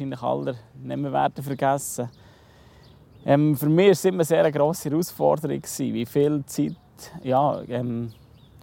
wahrscheinlich 0.00 0.22
alle 0.22 0.56
nicht 0.82 0.96
mehr 0.96 1.12
werden 1.12 1.44
vergessen 1.44 2.08
ähm, 3.24 3.54
Für 3.56 3.68
mich 3.68 3.86
war 3.86 3.92
es 3.92 4.04
immer 4.04 4.16
eine 4.16 4.24
sehr 4.24 4.50
grosse 4.50 4.90
Herausforderung, 4.90 5.62
wie 5.62 6.06
viel 6.06 6.42
Zeit 6.46 6.76
ja, 7.22 7.60
ähm, 7.68 8.12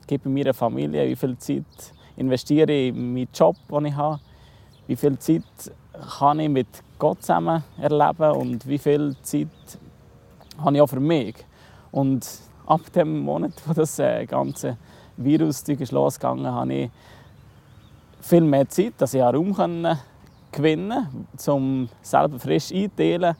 gebe 0.08 0.30
ich 0.30 0.36
meiner 0.36 0.54
Familie, 0.54 1.08
wie 1.08 1.16
viel 1.16 1.38
Zeit 1.38 1.66
investiere 2.16 2.72
ich 2.72 2.90
in 2.90 3.14
meinen 3.14 3.28
Job, 3.34 3.56
den 3.72 3.86
ich 3.86 3.96
habe, 3.96 4.20
wie 4.88 4.96
viel 4.96 5.18
Zeit 5.20 5.44
kann 6.18 6.40
ich 6.40 6.50
mit 6.50 6.68
Gott 6.98 7.22
zusammen 7.22 7.64
erleben 7.80 8.32
und 8.32 8.68
wie 8.68 8.80
viel 8.80 9.16
Zeit 9.22 9.48
habe 10.58 10.76
ich 10.76 10.82
auch 10.82 10.88
für 10.88 11.00
mich. 11.00 11.36
Und 11.92 12.28
ab 12.66 12.82
dem 12.96 13.20
Monat, 13.20 13.54
wo 13.66 13.74
das 13.74 14.00
äh, 14.00 14.26
ganze 14.26 14.78
Virus 15.18 15.64
losgegangen 15.92 16.46
ist, 16.46 16.52
habe 16.52 16.74
ich 16.74 16.90
viel 18.22 18.42
mehr 18.42 18.68
Zeit, 18.68 18.94
dass 18.98 19.14
ich 19.14 19.22
Raum 19.22 19.54
können 19.54 19.98
gewinnen 20.52 21.28
um 21.48 21.90
selber 22.02 22.40
frisch 22.40 22.72
einzuteilen. 22.72 23.36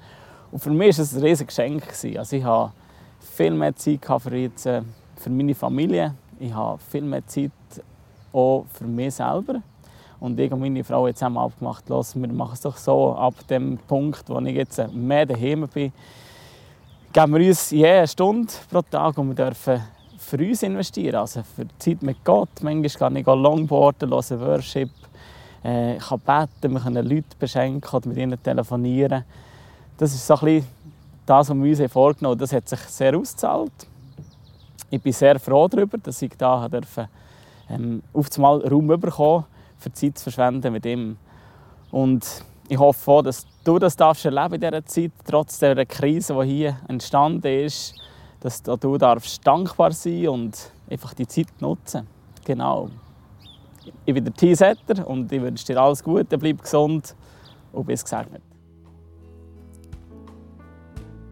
Und 0.52 0.60
für 0.60 0.70
mich 0.70 0.98
war 0.98 1.04
es 1.04 1.14
ein 1.14 1.24
riesiges 1.24 1.56
Geschenk. 1.56 1.84
Also 2.18 2.36
ich 2.36 2.44
habe 2.44 2.72
viel 3.20 3.52
mehr 3.52 3.76
Zeit 3.76 4.06
für, 4.06 4.36
jetzt, 4.36 4.66
äh, 4.66 4.82
für 5.16 5.30
meine 5.30 5.56
Familie. 5.56 6.16
Ich 6.40 6.54
habe 6.54 6.80
viel 6.90 7.02
mehr 7.02 7.26
Zeit 7.28 7.52
auch 8.32 8.66
für 8.74 8.86
mich 8.86 9.16
selber. 9.16 9.62
Und 10.20 10.40
ich 10.40 10.52
und 10.52 10.60
meine 10.60 10.84
Frau 10.84 11.06
haben 11.06 11.14
zusammen 11.14 11.38
abgemacht, 11.38 11.88
los, 11.90 12.16
wir 12.16 12.28
machen 12.28 12.54
es 12.54 12.62
doch 12.62 12.78
so, 12.78 13.14
ab 13.14 13.36
dem 13.50 13.78
Punkt, 13.78 14.24
wo 14.28 14.40
ich 14.40 14.56
jetzt 14.56 14.92
mehr 14.92 15.26
daheim 15.28 15.68
bin, 15.72 15.92
geben 17.14 17.34
wir 17.36 17.48
uns 17.48 17.70
je 17.70 17.88
eine 17.88 18.08
Stunde 18.08 18.52
pro 18.70 18.82
Tag 18.82 19.18
und 19.18 19.28
wir 19.30 19.46
dürfen 19.46 19.82
für 20.18 20.38
uns 20.38 20.64
investieren, 20.64 21.16
also 21.16 21.44
für 21.44 21.66
die 21.66 21.78
Zeit 21.78 22.02
mit 22.02 22.24
Gott. 22.24 22.50
Manchmal 22.62 22.90
kann 22.90 23.16
ich 23.16 23.26
Longboarden, 23.26 24.10
hören 24.10 24.42
Worship, 24.42 24.90
äh, 25.68 25.98
kann 25.98 26.20
beten, 26.20 26.74
wir 26.74 26.80
können 26.80 27.06
Leute 27.06 27.36
beschenken 27.38 27.90
oder 27.92 28.08
mit 28.08 28.18
ihnen 28.18 28.42
telefonieren. 28.42 29.26
Das 29.98 30.14
ist 30.14 30.26
so 30.26 30.36
ein 30.36 30.66
das, 31.26 31.50
was 31.50 31.58
wir 31.58 31.80
uns 31.82 31.92
vorgenommen 31.92 32.32
haben. 32.32 32.40
Das 32.40 32.54
hat 32.54 32.70
sich 32.70 32.80
sehr 32.80 33.18
ausgezahlt. 33.18 33.88
Ich 34.90 35.02
bin 35.02 35.12
sehr 35.12 35.38
froh 35.40 35.68
darüber, 35.68 35.98
dass 35.98 36.22
ich 36.22 36.32
da 36.38 36.70
durfte, 36.70 37.10
ähm, 37.70 38.02
auf 38.14 38.28
einmal 38.36 38.66
Raum 38.66 38.88
bekommen 38.88 39.44
für 39.78 39.92
Zeit 39.92 40.18
zu 40.18 40.24
verschwenden 40.24 40.72
mit 40.72 40.86
ihm. 40.86 41.18
Und 41.92 42.26
ich 42.70 42.80
hoffe 42.80 43.12
auch, 43.12 43.22
dass 43.22 43.46
du 43.66 43.78
das 43.78 43.98
darfst 43.98 44.24
erleben 44.24 44.56
in 44.56 44.62
dieser 44.62 44.86
Zeit, 44.86 45.12
trotz 45.26 45.60
der 45.60 45.86
Krise, 45.86 46.34
die 46.42 46.48
hier 46.48 46.78
entstanden 46.88 47.66
ist, 47.66 47.94
dass 48.40 48.64
du 48.64 48.98
darfst 48.98 49.46
dankbar 49.46 49.92
sein 49.92 50.30
und 50.30 50.72
einfach 50.90 51.14
die 51.14 51.28
Zeit 51.28 51.48
nutzen. 51.60 52.08
Genau. 52.46 52.90
Ich 54.06 54.14
bin 54.14 54.24
der 54.24 54.34
T-Setter 54.34 55.08
und 55.08 55.32
ich 55.32 55.42
wünsche 55.42 55.66
dir 55.66 55.82
alles 55.82 56.04
Gute, 56.04 56.38
bleib 56.38 56.62
gesund 56.62 57.16
und 57.72 57.86
bis 57.86 58.04
gesegnet. 58.04 58.42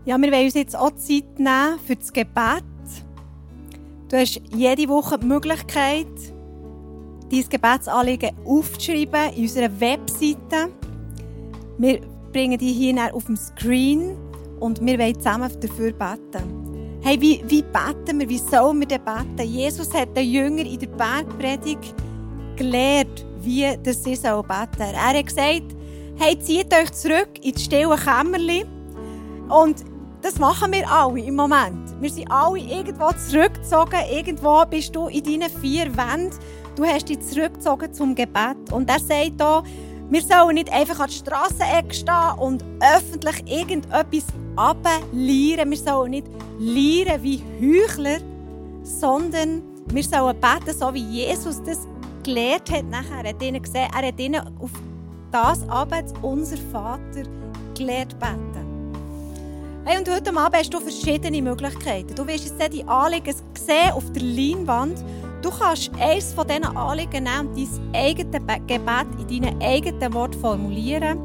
Ja, 0.06 0.18
wir 0.22 0.32
wollen 0.32 0.46
uns 0.46 0.54
jetzt 0.54 0.78
auch 0.78 0.92
Zeit 0.92 1.40
nehmen 1.40 1.80
für 1.86 1.96
das 1.96 2.14
Gebet. 2.14 2.64
Du 4.10 4.18
hast 4.18 4.40
jede 4.54 4.88
Woche 4.88 5.18
die 5.18 5.26
Möglichkeit, 5.26 6.06
dein 7.32 7.50
Gebetsanliegen 7.50 8.32
aufzuschreiben 8.46 9.34
in 9.36 9.44
unserer 9.44 9.80
Webseite. 9.80 10.70
Wir 11.80 12.02
bringen 12.32 12.60
die 12.60 12.72
hier 12.72 13.16
auf 13.16 13.26
dem 13.26 13.36
Screen 13.36 14.16
und 14.60 14.86
wir 14.86 15.00
wollen 15.00 15.16
zusammen 15.16 15.52
dafür 15.60 15.92
beten. 15.92 17.00
Hey, 17.02 17.20
wie, 17.20 17.44
wie 17.48 17.64
beten 17.64 18.20
wir? 18.20 18.30
Wie 18.30 18.38
sollen 18.38 18.80
wir 18.80 18.88
denn 18.88 19.02
beten? 19.04 19.50
Jesus 19.50 19.94
hat 19.94 20.16
den 20.16 20.30
Jünger 20.30 20.66
in 20.66 20.80
der 20.80 20.88
Bergpredigt 20.88 21.96
gelehrt, 22.56 23.26
wie 23.42 23.78
das 23.84 24.04
sie 24.04 24.12
beten 24.12 24.22
sollen. 24.22 24.94
Er 24.96 25.18
hat 25.18 25.26
gesagt, 25.26 25.76
hey, 26.18 26.40
zieht 26.40 26.74
euch 26.74 26.92
zurück 26.92 27.30
ins 27.44 27.64
stille 27.64 27.96
Kämmerchen. 27.96 28.68
Und 29.50 29.84
das 30.22 30.40
machen 30.40 30.72
wir 30.72 30.90
alle 30.90 31.20
im 31.20 31.36
Moment. 31.36 32.02
Wir 32.02 32.10
sind 32.10 32.32
alle 32.32 32.58
irgendwo 32.60 33.12
zurückgezogen. 33.12 34.00
Irgendwo 34.12 34.64
bist 34.66 34.96
du 34.96 35.08
in 35.08 35.24
deinen 35.24 35.50
vier 35.62 35.86
Wänden. 35.96 36.32
Du 36.76 36.84
hast 36.84 37.10
dich 37.10 37.20
zurückgezogen 37.22 37.94
zum 37.94 38.16
Gebet. 38.16 38.72
Und 38.72 38.90
er 38.90 39.00
sagt 39.00 39.40
hier, 39.40 39.64
wir 40.10 40.22
sollen 40.22 40.56
nicht 40.56 40.72
einfach 40.72 41.00
an 41.00 41.08
der 41.08 41.14
Strassenecke 41.14 41.94
stehen 41.94 42.40
und 42.40 42.64
öffentlich 42.80 43.44
irgendetwas 43.48 44.26
ablehren. 44.56 45.70
Wir 45.70 45.78
sollen 45.78 46.12
nicht 46.12 46.28
lehren 46.60 47.24
wie 47.24 47.42
Heuchler, 47.60 48.20
sondern 48.84 49.62
wir 49.88 50.04
sollen 50.04 50.36
beten, 50.40 50.78
so 50.78 50.94
wie 50.94 51.04
Jesus 51.04 51.62
das 51.64 51.88
gelehrt 52.26 52.70
hat. 52.72 52.86
Nachher. 52.90 53.24
Er 53.24 53.30
hat 53.30 53.42
ihnen 53.42 53.62
gesehen, 53.62 53.88
er 53.96 54.08
hat 54.08 54.20
ihnen 54.20 54.42
auf 54.60 54.72
das 55.32 55.68
Abend 55.70 56.14
unser 56.22 56.58
Vater 56.58 57.24
gelehrt 57.78 58.20
beten. 58.20 58.66
Hey, 59.86 60.00
und 60.00 60.10
heute 60.10 60.36
Abend 60.36 60.58
hast 60.58 60.74
du 60.74 60.80
verschiedene 60.80 61.42
Möglichkeiten. 61.42 62.16
Du 62.16 62.26
wirst 62.28 62.46
jetzt 62.46 62.74
die 62.74 62.84
Anliegen 62.88 63.36
sehen 63.56 63.92
auf 63.94 64.12
der 64.12 64.24
Leinwand 64.24 65.04
Du 65.46 65.52
kannst 65.52 65.92
eines 66.00 66.34
von 66.34 66.48
diesen 66.48 66.66
Anliegen 66.76 67.24
nehmen 67.24 67.50
und 67.50 67.56
dein 67.56 67.96
eigenes 68.02 68.42
Gebet 68.66 69.30
in 69.30 69.44
deinen 69.44 69.62
eigenen 69.62 70.14
Worten 70.16 70.40
formulieren. 70.40 71.20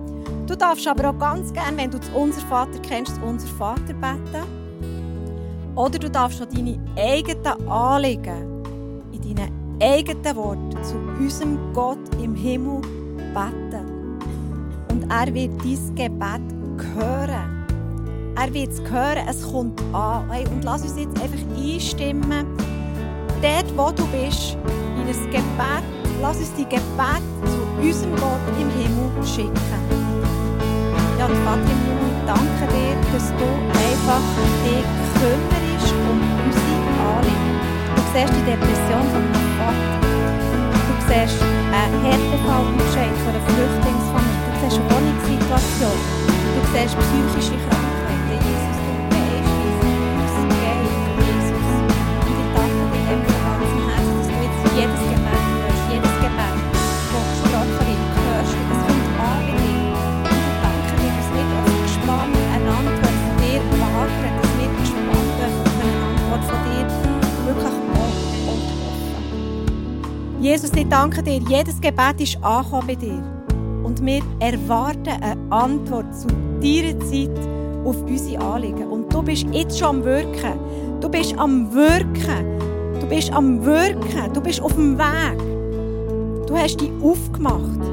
Du 0.47 0.55
darfst 0.55 0.87
aber 0.87 1.09
auch 1.09 1.19
ganz 1.19 1.51
gerne, 1.55 1.75
wenn 1.79 1.91
du 1.91 1.99
das 1.99 2.11
Unser 2.11 2.43
Vater 2.43 2.79
kennst, 2.81 3.13
das 3.13 3.25
Unser 3.25 3.49
Vater 3.49 3.95
beten. 3.95 4.45
Oder 5.75 5.99
du 5.99 6.11
darfst 6.11 6.43
auch 6.43 6.47
deine 6.47 6.79
eigenen 6.99 7.67
Anliegen 7.67 8.63
in 9.11 9.35
deinen 9.35 9.60
eigenen 9.81 10.37
Worten 10.37 10.85
zu 10.85 10.97
unserem 11.19 11.59
Gott 11.73 11.99
im 12.23 12.35
Himmel 12.35 12.81
beten. 13.35 14.19
Und 14.91 15.11
er 15.11 15.33
wird 15.33 15.53
dein 15.63 15.95
Gebet 15.95 16.95
hören. 16.95 17.67
Er 18.37 18.55
wird 18.55 18.71
es 18.71 18.81
hören, 18.91 19.27
es 19.29 19.43
kommt 19.51 19.81
an. 19.93 20.31
Hey, 20.31 20.45
und 20.49 20.65
lass 20.65 20.83
uns 20.83 20.99
jetzt 20.99 21.21
einfach 21.21 21.39
einstimmen 21.57 22.47
dort, 23.43 23.77
wo 23.77 23.91
du 23.91 24.07
bist, 24.09 24.57
in 24.97 25.09
ein 25.09 25.31
Gebet, 25.31 25.85
lass 26.21 26.39
uns 26.39 26.53
die 26.55 26.65
Gebet 26.65 27.25
zu 27.45 27.83
unserem 27.83 28.17
Gott 28.17 28.45
im 28.61 28.71
Himmel 28.71 29.27
schicken. 29.27 29.55
Ja, 31.19 31.27
und 31.27 31.37
Vater 31.45 31.61
im 31.63 31.81
Himmel, 31.87 32.13
danke 32.27 32.73
dir, 32.73 32.97
dass 33.13 33.29
du 33.29 33.47
einfach 33.73 34.25
dich 34.65 34.85
kümmerst 35.21 35.95
um 36.11 36.21
unsere 36.45 36.75
Anliegen. 37.09 37.61
Du 37.97 38.03
siehst 38.13 38.33
die 38.35 38.51
Depression 38.51 39.07
von 39.13 39.40
Vater. 39.71 40.01
Du 40.89 40.95
siehst 41.07 41.43
einen 41.43 42.03
Härtefallentscheid 42.05 43.15
von 43.25 43.35
einer 43.35 43.45
Flüchtlingsfamilie. 43.47 44.47
Du 44.47 44.69
siehst 44.69 44.81
eine 44.81 44.91
Wohnungssituation. 44.91 45.99
Du 46.55 46.61
siehst 46.73 46.97
psychische 46.99 47.57
Krankheiten. 47.57 47.80
Danke 70.91 71.23
dir, 71.23 71.41
jedes 71.49 71.81
Gebet 71.81 72.21
ist 72.21 72.43
angekommen 72.43 72.87
bei 72.89 72.95
dir. 72.97 73.23
Und 73.85 74.05
wir 74.05 74.23
erwarten 74.41 75.23
eine 75.23 75.41
Antwort 75.51 76.15
zu 76.15 76.27
deiner 76.61 76.99
Zeit 77.01 77.31
auf 77.85 78.03
unsere 78.03 78.43
Anliegen. 78.43 78.87
Und 78.89 79.13
du 79.13 79.23
bist 79.23 79.47
jetzt 79.53 79.79
schon 79.79 79.89
am 79.89 80.05
Wirken. 80.05 80.59
Du 81.01 81.09
bist 81.09 81.39
am 81.39 81.73
Wirken. 81.73 83.01
Du 83.01 83.07
bist 83.07 83.33
am 83.33 83.65
Wirken. 83.65 84.33
Du 84.35 84.41
bist 84.41 84.61
auf 84.61 84.75
dem 84.75 84.99
Weg. 84.99 86.47
Du 86.47 86.57
hast 86.57 86.81
dich 86.81 86.91
aufgemacht, 87.01 87.85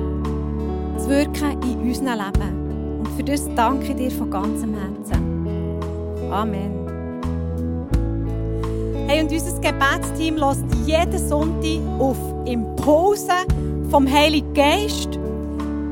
zu 0.98 1.10
wirken 1.10 1.62
in 1.62 1.80
unserem 1.88 2.08
Leben. 2.08 3.00
Und 3.00 3.08
für 3.16 3.24
das 3.24 3.48
danke 3.56 3.92
ich 3.92 3.96
dir 3.96 4.12
von 4.12 4.32
ganzem 4.32 4.74
Herzen. 4.74 5.48
Amen. 6.32 6.87
Hey, 9.08 9.22
und 9.22 9.32
unser 9.32 9.62
Gebetsteam 9.62 10.36
lässt 10.36 10.66
jeden 10.86 11.30
Sonntag 11.30 11.80
auf 11.98 12.18
Impulse 12.46 13.32
vom 13.90 14.06
Heiligen 14.06 14.54
Geist 14.54 15.18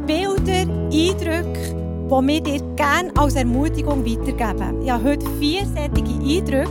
Bilder, 0.06 0.70
Eindrücke, 0.92 1.74
die 2.12 2.28
wir 2.28 2.42
dir 2.42 2.62
gerne 2.76 3.14
als 3.18 3.36
Ermutigung 3.36 4.06
weitergeben. 4.06 4.82
Ich 4.84 4.92
habe 4.92 5.04
heute 5.06 5.26
vier 5.40 5.62
solche 5.66 5.88
Eindrücke. 5.88 6.70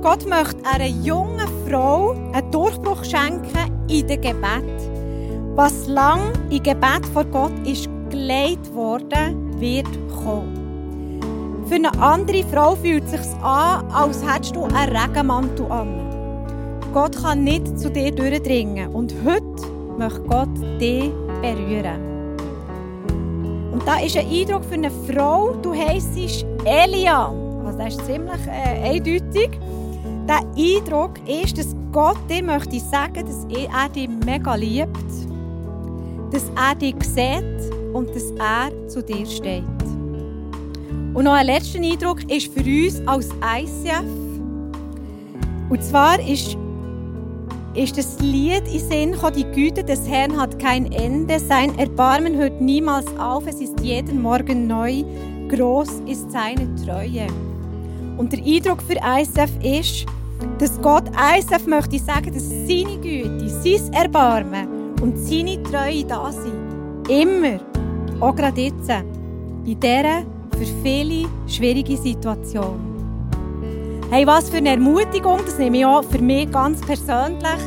Gott 0.00 0.24
möchte 0.28 0.64
einer 0.64 0.86
jungen 0.86 1.48
Frau 1.68 2.12
einen 2.32 2.52
Durchbruch 2.52 3.02
schenken 3.02 3.82
in 3.88 4.06
dem 4.06 4.20
Gebet. 4.20 4.90
Was 5.56 5.88
lang 5.88 6.20
in 6.50 6.62
Gebet 6.62 7.04
vor 7.12 7.24
Gott 7.24 7.66
ist 7.66 7.88
gelegt 8.10 8.72
worden, 8.72 9.60
wird 9.60 9.88
kommen. 10.22 10.57
Für 11.68 11.74
eine 11.74 11.92
andere 12.00 12.44
Frau 12.44 12.74
fühlt 12.76 13.04
es 13.04 13.10
sich 13.10 13.42
an, 13.42 13.84
als 13.90 14.24
hättest 14.26 14.56
du 14.56 14.64
einen 14.64 14.96
Regenmantel 14.96 15.70
an. 15.70 16.08
Gott 16.94 17.14
kann 17.22 17.44
nicht 17.44 17.78
zu 17.78 17.90
dir 17.90 18.10
durchdringen. 18.10 18.88
Und 18.94 19.14
heute 19.22 19.70
möchte 19.98 20.20
Gott 20.22 20.48
dich 20.80 21.10
berühren. 21.42 22.00
Und 23.70 23.86
da 23.86 23.98
ist 23.98 24.16
ein 24.16 24.26
Eindruck 24.26 24.64
für 24.64 24.74
eine 24.74 24.90
Frau, 24.90 25.52
du 25.60 25.74
heisst 25.74 26.16
Elia. 26.64 27.30
Also 27.66 27.78
das 27.78 27.96
ist 27.96 28.06
ziemlich 28.06 28.46
äh, 28.46 28.94
eindeutig. 28.94 29.50
Der 30.26 30.40
Eindruck 30.56 31.20
ist, 31.28 31.58
dass 31.58 31.76
Gott 31.92 32.16
dir 32.30 32.42
möchte 32.42 32.80
sagen, 32.80 33.26
dass 33.26 33.46
er 33.50 33.88
dich 33.90 34.08
mega 34.24 34.54
liebt, 34.54 34.96
dass 36.30 36.50
er 36.56 36.74
dich 36.74 36.96
sieht 37.02 37.92
und 37.92 38.08
dass 38.08 38.30
er 38.38 38.88
zu 38.88 39.02
dir 39.02 39.26
steht. 39.26 39.77
Und 41.18 41.24
noch 41.24 41.32
ein 41.32 41.46
letzter 41.46 41.80
Eindruck 41.80 42.30
ist 42.30 42.54
für 42.54 42.60
uns 42.60 43.02
als 43.04 43.30
ICF. 43.42 44.04
Und 45.68 45.82
zwar 45.82 46.20
ist, 46.20 46.56
ist 47.74 47.98
das 47.98 48.20
Lied 48.20 48.62
in 48.72 48.78
Sinn 48.78 49.10
gekommen, 49.10 49.34
die 49.36 49.50
Güte 49.50 49.82
des 49.82 50.08
Herrn 50.08 50.40
hat 50.40 50.60
kein 50.60 50.92
Ende, 50.92 51.40
sein 51.40 51.76
Erbarmen 51.76 52.36
hört 52.36 52.60
niemals 52.60 53.04
auf, 53.18 53.48
es 53.48 53.60
ist 53.60 53.80
jeden 53.80 54.22
Morgen 54.22 54.68
neu, 54.68 55.02
groß 55.48 56.02
ist 56.06 56.30
seine 56.30 56.72
Treue. 56.86 57.26
Und 58.16 58.32
der 58.32 58.38
Eindruck 58.38 58.80
für 58.80 59.00
ICF 59.04 59.50
ist, 59.60 60.06
dass 60.60 60.80
Gott 60.80 61.10
ICF 61.36 61.66
möchte 61.66 61.98
sagen, 61.98 62.32
dass 62.32 62.48
seine 62.48 62.96
Güte, 63.02 63.48
sein 63.48 63.92
Erbarmen 63.92 64.94
und 65.02 65.18
seine 65.18 65.60
Treue 65.64 66.04
da 66.04 66.30
sind. 66.30 67.08
Immer. 67.10 67.58
Auch 68.20 68.36
gerade 68.36 68.60
jetzt. 68.60 68.88
In 69.64 69.80
dieser 69.80 70.37
für 70.58 70.66
viele 70.82 71.28
schwierige 71.46 71.96
Situation. 71.96 72.80
Hey, 74.10 74.26
was 74.26 74.50
für 74.50 74.56
eine 74.56 74.70
Ermutigung, 74.70 75.38
das 75.44 75.58
nehme 75.58 75.78
ich 75.78 75.86
auch 75.86 76.02
für 76.02 76.18
mich 76.18 76.50
ganz 76.50 76.80
persönlich, 76.80 77.60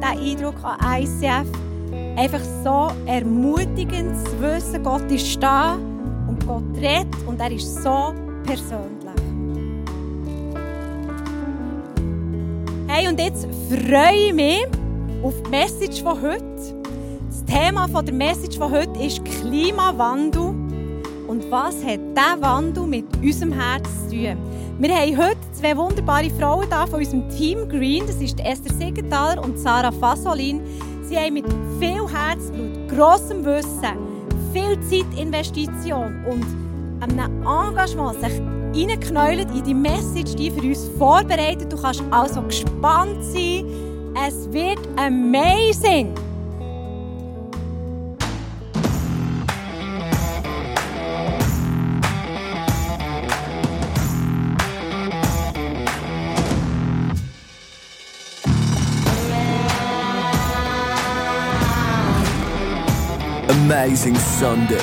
der 0.00 0.10
Eindruck 0.10 0.54
an 0.62 1.02
ICF. 1.02 1.46
Einfach 2.16 2.40
so 2.64 2.88
ermutigend 3.06 4.16
zu 4.26 4.40
wissen, 4.40 4.82
Gott 4.82 5.10
ist 5.10 5.42
da 5.42 5.74
und 5.74 6.46
Gott 6.46 6.62
redet 6.76 7.14
und 7.26 7.38
er 7.40 7.52
ist 7.52 7.82
so 7.82 8.14
persönlich. 8.44 8.88
Hey, 12.86 13.08
und 13.08 13.20
jetzt 13.20 13.46
freue 13.68 14.28
ich 14.28 14.34
mich 14.34 14.64
auf 15.22 15.34
die 15.42 15.50
Message 15.50 16.02
von 16.02 16.22
heute. 16.22 16.74
Das 17.28 17.44
Thema 17.44 17.86
der 18.02 18.14
Message 18.14 18.56
von 18.56 18.72
heute 18.72 18.98
ist 19.02 19.22
Klimawandel. 19.24 20.57
Und 21.28 21.50
was 21.50 21.84
hat 21.84 22.00
dieser 22.16 22.40
Wandel 22.40 22.86
mit 22.86 23.04
unserem 23.22 23.52
Herz 23.52 23.86
zu 24.08 24.16
tun? 24.16 24.38
Wir 24.78 24.96
haben 24.96 25.18
heute 25.18 25.36
zwei 25.52 25.76
wunderbare 25.76 26.30
Frauen 26.30 26.66
da 26.70 26.86
von 26.86 27.00
unserem 27.00 27.28
Team 27.28 27.68
Green. 27.68 28.06
Das 28.06 28.16
ist 28.16 28.40
Esther 28.40 28.72
Siegenthaler 28.72 29.44
und 29.44 29.58
Sarah 29.58 29.92
Fasolin. 29.92 30.62
Sie 31.02 31.18
haben 31.18 31.34
mit 31.34 31.44
viel 31.78 32.08
Herzblut, 32.08 32.88
grossem 32.88 33.44
Wissen, 33.44 33.98
viel 34.54 34.80
Zeitinvestition 34.80 36.24
und 36.24 36.46
einem 37.02 37.42
Engagement 37.42 38.20
sich 38.22 38.40
reingeknäult 38.74 39.54
in 39.54 39.64
die 39.64 39.74
Message, 39.74 40.34
die 40.34 40.50
für 40.50 40.62
uns 40.62 40.88
vorbereitet. 40.96 41.70
Du 41.70 41.76
kannst 41.76 42.02
also 42.10 42.40
gespannt 42.40 43.22
sein. 43.22 43.66
Es 44.26 44.50
wird 44.50 44.78
amazing. 44.96 46.14
Amazing 63.70 64.16
Sunday. 64.16 64.80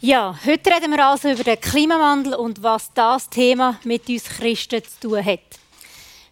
Ja, 0.00 0.36
heute 0.44 0.70
reden 0.70 0.90
wir 0.90 1.06
also 1.06 1.30
über 1.30 1.44
den 1.44 1.60
Klimawandel 1.60 2.34
und 2.34 2.64
was 2.64 2.92
das 2.94 3.30
Thema 3.30 3.78
mit 3.84 4.08
uns 4.08 4.24
Christen 4.24 4.82
zu 4.82 5.08
tun 5.08 5.24
hat. 5.24 5.38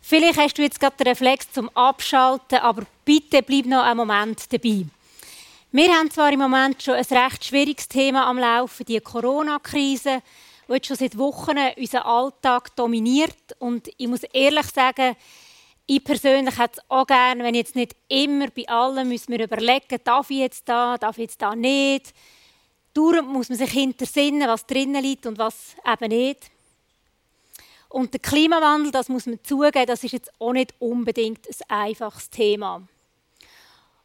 Vielleicht 0.00 0.36
hast 0.36 0.58
du 0.58 0.62
jetzt 0.62 0.80
gerade 0.80 0.96
den 0.96 1.06
Reflex 1.06 1.52
zum 1.52 1.68
Abschalten, 1.76 2.58
aber 2.58 2.82
bitte 3.04 3.40
bleib 3.44 3.66
noch 3.66 3.84
einen 3.84 3.98
Moment 3.98 4.52
dabei. 4.52 4.84
Wir 5.70 5.92
haben 5.92 6.10
zwar 6.10 6.32
im 6.32 6.40
Moment 6.40 6.82
schon 6.82 6.94
ein 6.94 7.04
recht 7.04 7.44
schwieriges 7.44 7.86
Thema 7.86 8.26
am 8.26 8.38
Laufen, 8.38 8.84
die 8.84 8.98
Corona-Krise, 8.98 10.22
die 10.68 10.72
jetzt 10.72 10.86
schon 10.86 10.96
seit 10.96 11.18
Wochen 11.18 11.56
unseren 11.76 12.02
Alltag 12.02 12.74
dominiert. 12.76 13.56
Und 13.58 13.88
ich 13.96 14.08
muss 14.08 14.22
ehrlich 14.32 14.66
sagen, 14.66 15.16
ich 15.86 16.02
persönlich 16.02 16.58
hätte 16.58 16.78
es 16.78 16.90
auch 16.90 17.06
gerne, 17.06 17.44
wenn 17.44 17.54
jetzt 17.54 17.76
nicht 17.76 17.94
immer 18.08 18.48
bei 18.48 18.68
allen 18.68 19.08
müssen 19.08 19.32
wir 19.32 19.44
überlegen, 19.44 19.98
darf 20.02 20.30
ich 20.30 20.38
jetzt 20.38 20.68
da, 20.68 20.96
darf 20.96 21.18
ich 21.18 21.24
jetzt 21.24 21.42
da 21.42 21.54
nicht. 21.54 22.14
Dauernd 22.94 23.28
muss 23.28 23.48
man 23.48 23.58
sich 23.58 23.70
hintersinnen, 23.70 24.48
was 24.48 24.66
drinnen 24.66 25.02
liegt 25.02 25.26
und 25.26 25.36
was 25.36 25.76
eben 25.86 26.08
nicht. 26.08 26.50
Und 27.88 28.12
der 28.12 28.20
Klimawandel, 28.20 28.90
das 28.90 29.08
muss 29.08 29.26
man 29.26 29.38
zugeben, 29.42 29.86
das 29.86 30.02
ist 30.02 30.12
jetzt 30.12 30.32
auch 30.40 30.52
nicht 30.52 30.74
unbedingt 30.78 31.46
ein 31.46 31.78
einfaches 31.78 32.30
Thema. 32.30 32.82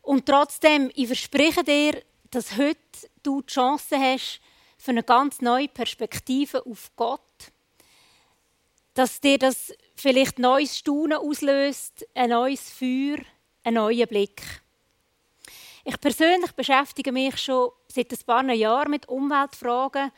Und 0.02 0.26
trotzdem, 0.26 0.92
ich 0.96 1.08
verspreche 1.08 1.64
dir, 1.64 2.02
dass 2.32 2.58
heute 2.58 2.78
du 3.24 3.42
die 3.42 3.48
Chance 3.48 3.98
hast, 3.98 4.42
für 4.80 4.92
eine 4.92 5.04
ganz 5.04 5.42
neue 5.42 5.68
Perspektive 5.68 6.66
auf 6.66 6.90
Gott, 6.96 7.22
dass 8.94 9.20
dir 9.20 9.38
das 9.38 9.74
vielleicht 9.96 10.40
neues 10.40 10.78
Staunen 10.78 11.18
auslöst, 11.18 12.08
ein 12.16 12.30
neues 12.30 12.72
Feuer, 12.72 13.18
einen 13.64 13.76
neuen 13.76 14.08
Blick. 14.08 14.42
Ich 15.84 16.00
persönlich 16.00 16.52
beschäftige 16.54 17.12
mich 17.12 17.38
schon 17.38 17.72
seit 17.88 18.12
ein 18.12 18.20
paar 18.26 18.44
Jahren 18.54 18.92
mit 18.92 19.08
Umweltfragen 19.10 20.12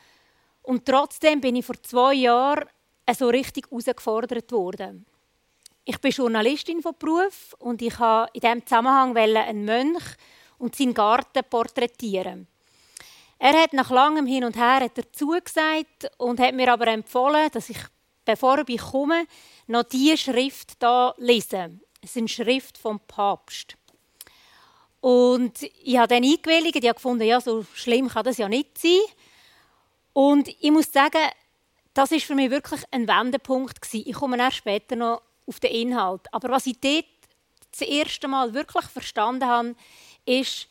und 0.62 0.86
trotzdem 0.86 1.40
bin 1.40 1.56
ich 1.56 1.66
vor 1.66 1.82
zwei 1.82 2.14
Jahren 2.14 2.68
so 3.16 3.28
richtig 3.28 3.66
herausgefordert 3.68 4.52
worden. 4.52 5.04
Ich 5.84 6.00
bin 6.00 6.12
Journalistin 6.12 6.82
von 6.82 6.94
Beruf 6.96 7.56
und 7.58 7.82
ich 7.82 7.98
habe 7.98 8.30
in 8.32 8.40
diesem 8.40 8.64
Zusammenhang 8.64 9.16
einen 9.16 9.64
Mönch 9.64 10.04
und 10.58 10.76
seinen 10.76 10.94
Garten 10.94 11.42
porträtieren. 11.50 12.46
Er 13.44 13.60
hat 13.60 13.72
nach 13.72 13.90
langem 13.90 14.24
Hin 14.24 14.44
und 14.44 14.54
Her 14.54 14.82
hat 14.82 14.96
er 14.96 15.12
zugesagt 15.12 16.08
und 16.16 16.38
hat 16.38 16.54
mir 16.54 16.72
aber 16.72 16.86
empfohlen, 16.86 17.50
dass 17.50 17.70
ich, 17.70 17.78
bevor 18.24 18.62
ich 18.68 18.80
komme, 18.80 19.26
noch 19.66 19.82
diese 19.82 20.16
Schrift 20.16 20.76
hier 20.78 21.12
lese. 21.18 21.80
Es 22.00 22.10
ist 22.10 22.18
eine 22.18 22.28
Schrift 22.28 22.78
vom 22.78 23.00
Papst. 23.00 23.76
Und 25.00 25.60
ich 25.60 25.98
habe 25.98 26.06
dann 26.06 26.22
eingewilligt, 26.22 26.76
ich 26.76 26.88
habe 26.88 26.94
gefunden, 26.94 27.24
ja, 27.24 27.40
so 27.40 27.66
schlimm 27.74 28.06
kann 28.06 28.22
das 28.22 28.38
ja 28.38 28.48
nicht 28.48 28.78
sein. 28.78 29.00
Und 30.12 30.46
ich 30.46 30.70
muss 30.70 30.92
sagen, 30.92 31.28
das 31.94 32.12
ist 32.12 32.26
für 32.26 32.36
mich 32.36 32.52
wirklich 32.52 32.84
ein 32.92 33.08
Wendepunkt 33.08 33.82
gewesen. 33.82 34.08
Ich 34.08 34.14
komme 34.14 34.38
erst 34.38 34.58
später 34.58 34.94
noch 34.94 35.20
auf 35.48 35.58
den 35.58 35.72
Inhalt. 35.72 36.32
Aber 36.32 36.50
was 36.50 36.66
ich 36.66 36.78
dort 36.78 37.06
das 37.72 37.80
erste 37.80 38.28
Mal 38.28 38.54
wirklich 38.54 38.84
verstanden 38.84 39.48
habe, 39.48 39.74
ist, 40.26 40.68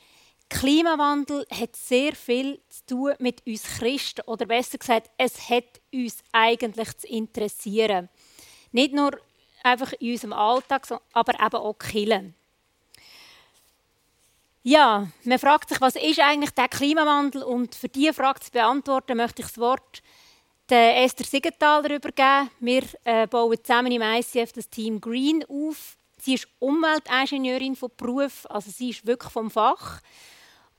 Klimawandel 0.51 1.47
hat 1.49 1.75
sehr 1.75 2.13
viel 2.13 2.59
zu 2.69 2.85
tun 2.85 3.13
mit 3.19 3.45
uns 3.47 3.63
Christen. 3.63 4.21
Oder 4.27 4.45
besser 4.45 4.77
gesagt, 4.77 5.09
es 5.17 5.49
hat 5.49 5.81
uns 5.93 6.17
eigentlich 6.33 6.97
zu 6.97 7.07
interessieren. 7.07 8.09
Nicht 8.71 8.93
nur 8.93 9.17
einfach 9.63 9.93
in 9.93 10.11
unserem 10.11 10.33
Alltag, 10.33 10.87
aber 11.13 11.33
eben 11.33 11.55
auch 11.55 11.73
Killen. 11.79 12.35
Ja, 14.63 15.07
man 15.23 15.39
fragt 15.39 15.69
sich, 15.69 15.81
was 15.81 15.95
ist 15.95 16.19
eigentlich 16.19 16.51
der 16.51 16.67
Klimawandel? 16.67 17.43
Und 17.43 17.73
für 17.73 17.89
diese 17.89 18.13
Frage 18.13 18.41
zu 18.41 18.51
beantworten, 18.51 19.17
möchte 19.17 19.41
ich 19.41 19.47
das 19.47 19.57
Wort 19.57 20.03
der 20.69 21.03
Esther 21.03 21.25
Siegenthaler 21.25 21.95
übergeben. 21.95 22.49
Wir 22.59 22.83
äh, 23.05 23.25
bauen 23.25 23.57
zusammen 23.63 23.91
im 23.91 24.01
ICF 24.01 24.51
das 24.51 24.69
Team 24.69 25.01
Green 25.01 25.43
auf. 25.45 25.97
Sie 26.17 26.35
ist 26.35 26.47
Umweltingenieurin 26.59 27.75
von 27.75 27.89
Beruf, 27.97 28.45
also 28.49 28.69
sie 28.69 28.91
ist 28.91 29.07
wirklich 29.07 29.31
vom 29.31 29.49
Fach. 29.49 30.01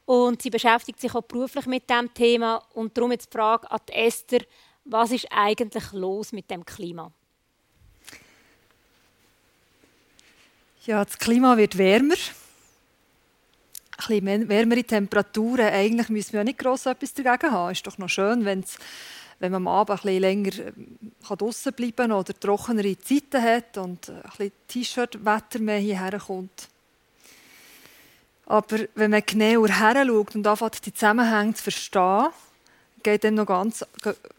Und 0.04 0.42
sie 0.42 0.50
beschäftigt 0.50 1.00
sich 1.00 1.14
auch 1.14 1.22
beruflich 1.22 1.66
mit 1.66 1.88
dem 1.88 2.12
Thema. 2.12 2.62
Und 2.74 2.96
darum 2.96 3.12
jetzt 3.12 3.32
die 3.32 3.38
Frage 3.38 3.70
an 3.70 3.80
Esther, 3.88 4.40
was 4.84 5.12
ist 5.12 5.28
eigentlich 5.30 5.92
los 5.92 6.32
mit 6.32 6.50
dem 6.50 6.64
Klima? 6.64 7.12
Ja, 10.84 11.04
das 11.04 11.16
Klima 11.16 11.56
wird 11.56 11.78
wärmer. 11.78 12.16
Ein 14.08 14.24
bisschen 14.24 14.48
wärmere 14.48 14.82
Temperaturen. 14.82 15.66
Eigentlich 15.66 16.08
müssen 16.08 16.32
wir 16.32 16.40
ja 16.40 16.44
nicht 16.44 16.58
gross 16.58 16.86
etwas 16.86 17.14
dagegen 17.14 17.52
haben. 17.52 17.70
Ist 17.70 17.86
doch 17.86 17.98
noch 17.98 18.08
schön, 18.08 18.44
wenn's, 18.44 18.78
wenn 19.38 19.52
man 19.52 19.62
am 19.62 19.68
Abend 19.68 19.90
ein 19.90 20.02
bisschen 20.02 20.20
länger 20.20 20.58
ähm, 20.58 20.98
draußen 21.20 21.72
bleiben 21.72 21.96
kann 21.96 22.12
oder 22.12 22.34
trockenere 22.34 22.98
Zeiten 22.98 23.40
hat 23.40 23.78
und 23.78 24.10
ein 24.10 24.22
bisschen 24.22 24.52
T-Shirt-Wetter 24.66 25.60
mehr 25.60 25.78
hierher 25.78 26.18
kommt. 26.18 26.68
Aber 28.46 28.78
wenn 28.94 29.12
man 29.12 29.22
genauer 29.24 29.68
heranschaut 29.68 30.34
und 30.34 30.46
anfängt, 30.46 30.84
die 30.86 30.92
Zusammenhänge 30.92 31.54
zu 31.54 31.62
verstehen, 31.64 32.28
geht 33.02 33.24
dem 33.24 33.34
noch 33.34 33.46
ganz, 33.46 33.84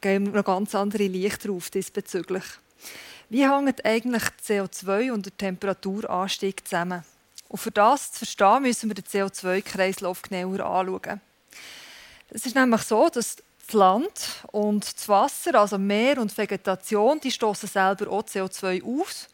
gehen 0.01 0.23
noch 0.23 0.45
ganz 0.45 0.75
andere 0.75 1.07
Lichter 1.07 1.51
auf 1.51 1.69
diesbezüglich. 1.69 2.43
Wie 3.29 3.49
hängt 3.49 3.85
eigentlich 3.85 4.23
CO2 4.45 5.11
und 5.11 5.25
der 5.25 5.37
Temperaturanstieg 5.37 6.67
zusammen? 6.67 7.03
Und 7.49 7.57
für 7.57 7.71
das 7.71 8.11
zu 8.11 8.19
verstehen, 8.19 8.63
müssen 8.63 8.89
wir 8.89 8.95
den 8.95 9.05
CO2-Kreislauf 9.05 10.21
genauer 10.21 10.59
anschauen. 10.59 11.21
Es 12.29 12.45
ist 12.45 12.55
nämlich 12.55 12.81
so, 12.81 13.09
dass 13.09 13.37
das 13.65 13.73
Land 13.73 14.43
und 14.51 14.95
das 14.95 15.07
Wasser, 15.07 15.55
also 15.59 15.77
Meer 15.77 16.17
und 16.19 16.35
Vegetation, 16.37 17.19
die 17.19 17.31
stoßen 17.31 17.69
selber 17.69 18.09
auch 18.09 18.23
CO2 18.23 18.83
aus, 18.83 19.27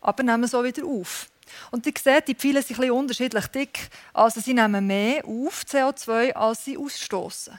aber 0.00 0.22
nehmen 0.22 0.46
so 0.46 0.64
wieder 0.64 0.84
auf. 0.84 1.28
Und 1.70 1.86
ihr 1.86 1.92
seht, 2.02 2.28
die 2.28 2.34
Pfeile 2.34 2.62
sind 2.62 2.80
ein 2.80 2.90
unterschiedlich 2.90 3.46
dick. 3.48 3.90
Also 4.12 4.40
sie 4.40 4.54
nehmen 4.54 4.86
mehr 4.86 5.24
auf 5.24 5.64
CO2, 5.68 6.32
als 6.32 6.64
sie 6.64 6.76
ausstoßen. 6.76 7.58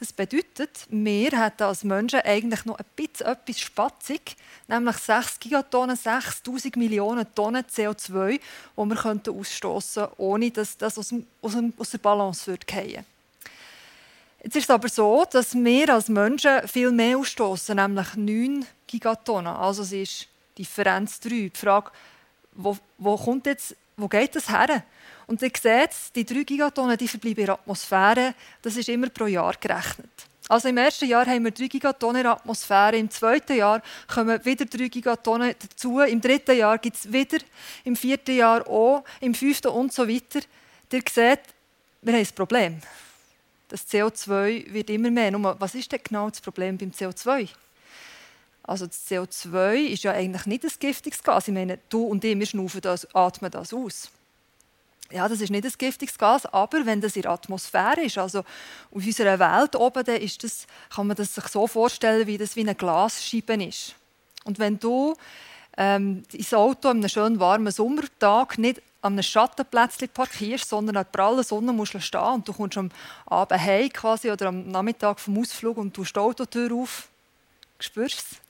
Das 0.00 0.12
bedeutet, 0.12 0.86
wir 0.88 1.30
hätten 1.30 1.62
als 1.62 1.84
Menschen 1.84 2.20
eigentlich 2.20 2.64
noch 2.64 2.78
ein 2.78 2.86
bisschen 2.96 3.26
etwas 3.26 3.60
spatzig, 3.60 4.34
nämlich 4.66 4.96
6 4.96 5.38
Gigatonnen, 5.40 5.94
6000 5.94 6.76
Millionen 6.76 7.26
Tonnen 7.34 7.64
CO2, 7.64 8.30
die 8.30 8.40
wir 8.76 9.28
ausstoßen 9.30 10.04
könnten, 10.04 10.22
ohne 10.22 10.50
dass 10.50 10.78
das 10.78 10.96
aus, 10.96 11.14
aus, 11.42 11.52
dem, 11.52 11.74
aus 11.76 11.90
der 11.90 11.98
Balance 11.98 12.46
würde 12.46 12.66
fallen 12.68 13.04
Jetzt 14.42 14.56
ist 14.56 14.64
es 14.64 14.70
aber 14.70 14.88
so, 14.88 15.26
dass 15.30 15.54
wir 15.54 15.92
als 15.92 16.08
Menschen 16.08 16.66
viel 16.66 16.90
mehr 16.92 17.18
ausstoßen, 17.18 17.76
nämlich 17.76 18.14
9 18.16 18.64
Gigatonnen. 18.86 19.54
Also 19.54 19.82
es 19.82 19.92
ist 19.92 20.28
Differenz 20.56 21.20
3. 21.20 21.28
Die 21.28 21.52
Frage, 21.54 21.90
wo, 22.52 22.76
wo, 22.98 23.16
kommt 23.16 23.46
jetzt, 23.46 23.76
wo 23.96 24.08
geht 24.08 24.36
das 24.36 24.48
her? 24.48 24.84
Und 25.26 25.40
ihr 25.42 25.52
seht, 25.60 25.90
die 26.14 26.24
3 26.24 26.42
Gigatonnen 26.42 26.96
die 26.96 27.08
verbleiben 27.08 27.40
in 27.40 27.46
der 27.46 27.54
Atmosphäre. 27.54 28.34
Das 28.62 28.76
ist 28.76 28.88
immer 28.88 29.08
pro 29.08 29.26
Jahr 29.26 29.54
gerechnet. 29.60 30.10
Also 30.48 30.68
im 30.68 30.78
ersten 30.78 31.06
Jahr 31.06 31.26
haben 31.26 31.44
wir 31.44 31.52
3 31.52 31.68
Gigatonnen 31.68 32.16
in 32.16 32.24
der 32.24 32.32
Atmosphäre, 32.32 32.96
im 32.96 33.08
zweiten 33.08 33.56
Jahr 33.56 33.80
kommen 34.12 34.44
wieder 34.44 34.64
3 34.64 34.88
Gigatonnen 34.88 35.54
dazu, 35.56 36.00
im 36.00 36.20
dritten 36.20 36.56
Jahr 36.56 36.78
gibt 36.78 36.96
es 36.96 37.12
wieder, 37.12 37.38
im 37.84 37.94
vierten 37.94 38.36
Jahr 38.36 38.66
auch, 38.66 39.04
im 39.20 39.32
fünften 39.32 39.68
und 39.68 39.92
so 39.92 40.08
weiter. 40.08 40.40
Ihr 40.92 41.02
seht, 41.08 41.40
wir 42.02 42.12
haben 42.12 42.20
ein 42.20 42.34
Problem. 42.34 42.80
Das 43.68 43.86
CO2 43.86 44.72
wird 44.72 44.90
immer 44.90 45.12
mehr. 45.12 45.30
Nur, 45.30 45.54
was 45.60 45.76
ist 45.76 45.92
denn 45.92 46.00
genau 46.02 46.28
das 46.28 46.40
Problem 46.40 46.76
beim 46.76 46.90
CO2? 46.90 47.48
Also 48.62 48.86
das 48.86 49.08
CO2 49.08 49.86
ist 49.86 50.02
ja 50.02 50.12
eigentlich 50.12 50.46
nicht 50.46 50.64
ein 50.64 50.70
giftiges 50.78 51.22
Gas. 51.22 51.48
Ich 51.48 51.54
meine, 51.54 51.78
du 51.88 52.04
und 52.04 52.24
ich, 52.24 52.38
wir 52.38 52.46
schnaufen 52.46 52.80
das, 52.80 53.12
atmen 53.14 53.50
das 53.50 53.72
aus. 53.72 54.10
Ja, 55.10 55.28
das 55.28 55.40
ist 55.40 55.50
nicht 55.50 55.64
ein 55.64 55.72
giftiges 55.76 56.16
Gas, 56.16 56.46
aber 56.46 56.86
wenn 56.86 57.00
das 57.00 57.16
in 57.16 57.22
der 57.22 57.32
Atmosphäre 57.32 58.02
ist, 58.02 58.16
also 58.16 58.40
auf 58.40 58.46
unserer 58.90 59.38
Welt 59.40 59.74
oben, 59.74 60.04
dann 60.04 60.16
ist 60.16 60.44
das, 60.44 60.66
kann 60.94 61.08
man 61.08 61.16
das 61.16 61.34
sich 61.34 61.48
so 61.48 61.66
vorstellen, 61.66 62.28
wie 62.28 62.38
das 62.38 62.54
wie 62.54 62.60
eine 62.60 62.76
Glasscheibe 62.76 63.54
ist. 63.64 63.96
Und 64.44 64.60
wenn 64.60 64.78
du 64.78 65.16
ähm, 65.76 66.22
dein 66.30 66.58
Auto 66.58 66.88
an 66.88 66.98
einem 66.98 67.08
schönen 67.08 67.40
warmen 67.40 67.72
Sommertag 67.72 68.58
nicht 68.58 68.82
an 69.02 69.14
einem 69.14 69.22
Schattenplätzchen 69.22 70.10
parkierst, 70.10 70.68
sondern 70.68 70.96
an 70.96 71.04
der 71.04 71.10
prallen 71.10 71.42
Sonne 71.42 71.72
musst 71.72 71.94
du 71.94 72.00
stehen 72.00 72.20
und 72.20 72.46
du 72.46 72.52
kommst 72.52 72.78
am 72.78 72.90
Abend 73.26 73.60
heim 73.60 73.88
quasi 73.88 74.30
oder 74.30 74.48
am 74.48 74.68
Nachmittag 74.68 75.18
vom 75.18 75.38
Ausflug 75.38 75.78
und 75.78 75.96
du 75.96 76.04
die 76.04 76.18
Autotür 76.18 76.72
auf. 76.74 77.08
Spürst 77.78 78.18
es? 78.18 78.49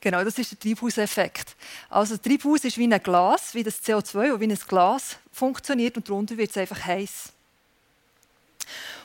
Genau, 0.00 0.22
das 0.22 0.38
ist 0.38 0.52
der 0.52 0.58
Treibhauseffekt. 0.58 1.56
Also 1.88 2.16
Treibhaus 2.16 2.64
ist 2.64 2.78
wie 2.78 2.92
ein 2.92 3.02
Glas, 3.02 3.54
wie 3.54 3.64
das 3.64 3.82
CO2, 3.82 4.30
das 4.30 4.40
wie 4.40 4.44
ein 4.44 4.58
Glas 4.68 5.16
funktioniert 5.32 5.96
und 5.96 6.08
darunter 6.08 6.36
wird 6.36 6.50
es 6.50 6.56
einfach 6.56 6.84
heiß. 6.84 7.32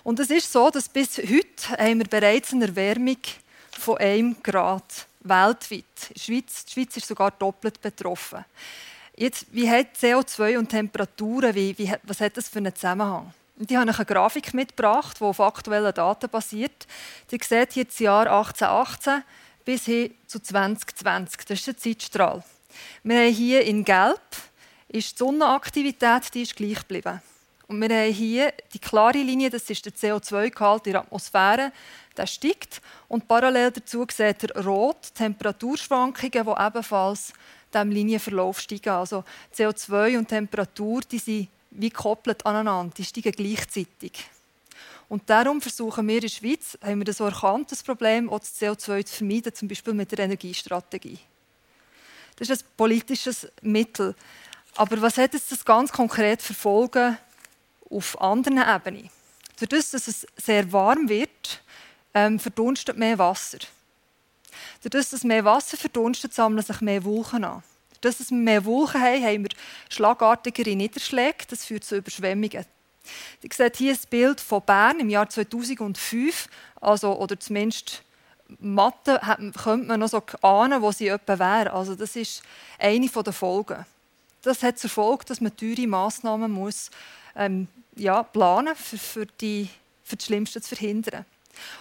Und 0.04 0.20
es 0.20 0.30
ist 0.30 0.52
so, 0.52 0.70
dass 0.70 0.90
bis 0.90 1.18
heute 1.18 1.70
haben 1.78 2.00
wir 2.00 2.08
bereits 2.08 2.54
eine 2.54 2.66
Erwärmung 2.66 3.18
von 3.72 3.98
1 3.98 4.38
Grad 4.44 5.08
weltweit. 5.22 5.86
Der 6.16 6.20
Schweiz, 6.20 6.66
die 6.66 6.74
Schweiz 6.74 6.98
ist 6.98 7.08
sogar 7.08 7.32
doppelt 7.32 7.82
betroffen. 7.82 8.46
Jetzt, 9.16 9.46
wie 9.52 9.70
hat 9.70 9.96
CO2 10.00 10.58
und 10.58 10.70
Temperaturen, 10.70 11.56
wie, 11.56 11.78
wie, 11.78 11.94
was 12.04 12.20
hat 12.20 12.36
das 12.36 12.50
für 12.50 12.60
einen 12.60 12.76
Zusammenhang? 12.76 13.34
Ich 13.58 13.76
habe 13.76 13.90
eine 13.90 14.06
Grafik 14.06 14.54
mitgebracht, 14.54 15.18
die 15.20 15.24
auf 15.24 15.40
aktuellen 15.40 15.94
Daten 15.94 16.30
basiert. 16.30 16.88
Ihr 17.32 17.40
seht 17.42 17.74
hier 17.74 17.86
das 17.86 18.00
Jahr 18.00 18.28
1818 18.28 19.24
bis 19.66 19.86
hin 19.86 20.14
zu 20.28 20.40
2020. 20.40 21.46
Das 21.46 21.60
ist 21.60 21.68
der 21.68 21.78
Zeitstrahl. 21.78 22.44
Wir 23.04 23.20
haben 23.20 23.34
hier 23.34 23.62
in 23.64 23.84
Gelb 23.84 24.20
ist 24.88 25.14
die 25.14 25.18
Sonnenaktivität 25.18 26.34
die 26.34 26.44
ist 26.44 26.56
gleich 26.56 26.80
geblieben. 26.80 27.22
Und 27.68 27.82
wir 27.82 27.90
haben 27.90 28.14
hier 28.14 28.54
die 28.74 28.80
klare 28.80 29.18
Linie, 29.18 29.50
das 29.50 29.70
ist 29.70 29.86
der 29.86 29.94
CO2-Gehalt 29.94 30.86
in 30.86 30.94
der 30.94 31.02
Atmosphäre, 31.02 31.72
der 32.16 32.28
steigt. 32.28 32.82
Und 33.08 33.28
parallel 33.28 33.72
dazu 33.72 34.06
seht 34.12 34.44
ihr 34.44 34.66
rot 34.66 35.14
Temperaturschwankungen, 35.16 36.32
die 36.32 36.38
ebenfalls 36.38 37.34
diesem 37.74 37.92
Linienverlauf 37.92 38.60
steigen. 38.60 38.90
Also 38.90 39.24
CO2 39.56 40.18
und 40.18 40.28
Temperatur 40.28 41.02
die 41.02 41.20
sind 41.20 41.50
wie 41.72 41.90
gekoppelt 41.90 42.46
aneinander, 42.46 42.94
die 42.96 43.04
steigen 43.04 43.32
gleichzeitig. 43.32 44.30
Und 45.14 45.30
darum 45.30 45.62
versuchen 45.62 46.08
wir 46.08 46.16
in 46.16 46.22
der 46.22 46.28
Schweiz, 46.28 46.76
haben 46.84 46.98
wir 46.98 47.06
das 47.06 47.20
erkannt, 47.20 47.72
das 47.72 47.84
Problem, 47.84 48.32
auch 48.32 48.40
das 48.40 48.60
CO2 48.60 49.06
zu 49.06 49.18
vermeiden, 49.18 49.54
zum 49.54 49.68
Beispiel 49.68 49.94
mit 49.94 50.12
der 50.12 50.26
Energiestrategie. 50.26 51.20
Das 52.36 52.50
ist 52.50 52.64
ein 52.64 52.70
politisches 52.76 53.48
Mittel. 53.62 54.16
Aber 54.74 55.00
was 55.04 55.20
hat 55.20 55.36
jetzt 55.36 55.52
das 55.52 55.64
ganz 55.64 55.92
konkret 55.92 56.42
für 56.42 56.56
Folgen 56.56 57.16
auf 57.92 58.20
anderen 58.20 58.58
Ebenen? 58.58 59.12
Dadurch, 59.60 59.92
dass 59.92 60.08
es 60.08 60.26
sehr 60.36 60.72
warm 60.72 61.08
wird, 61.08 61.62
ähm, 62.16 62.40
verdunstet 62.40 62.98
mehr 62.98 63.20
Wasser. 63.20 63.60
Dadurch, 64.82 65.12
dass 65.12 65.24
mehr 65.24 65.46
Wasser 65.46 65.78
verdunstet, 65.78 66.34
sammeln 66.34 66.66
sich 66.66 66.82
mehr 66.82 67.04
Wolken 67.04 67.44
an. 67.44 67.62
Dadurch, 68.02 68.18
dass 68.18 68.32
wir 68.32 68.38
mehr 68.38 68.66
Wolken 68.66 69.00
haben, 69.00 69.24
haben 69.24 69.44
wir 69.44 69.52
schlagartigere 69.90 70.76
Niederschläge. 70.76 71.46
Das 71.48 71.66
führt 71.66 71.84
zu 71.84 71.98
Überschwemmungen. 71.98 72.66
Ihr 73.42 73.50
seht 73.54 73.78
hier 73.78 73.94
ein 73.94 74.00
Bild 74.10 74.42
von 74.42 74.62
Bern 74.62 75.00
im 75.00 75.10
Jahr 75.10 75.30
2005, 75.30 76.48
also, 76.80 77.18
oder 77.18 77.40
zumindest 77.40 78.04
Mathe 78.60 79.20
könnte 79.62 79.88
man 79.88 80.00
noch 80.00 80.10
so 80.10 80.22
ahnen, 80.42 80.82
wo 80.82 80.92
sie 80.92 81.08
etwa 81.08 81.40
wäre. 81.40 81.74
Also 81.74 81.96
das 81.96 82.16
ist 82.16 82.44
eine 82.78 83.08
der 83.08 83.34
Folgen. 83.34 83.86
Das 84.42 84.62
hat 84.62 84.78
zur 84.78 84.90
Folge, 84.90 85.26
dass 85.26 85.42
man 85.42 85.56
teure 85.56 85.88
Massnahmen 85.88 86.52
muss, 86.52 86.92
ähm, 87.36 87.68
ja, 87.96 88.24
planen 88.24 88.76
für, 88.76 88.98
für, 88.98 89.26
die, 89.26 89.70
für 90.04 90.18
das 90.18 90.26
Schlimmste 90.26 90.62
zu 90.62 90.76
verhindern. 90.76 91.26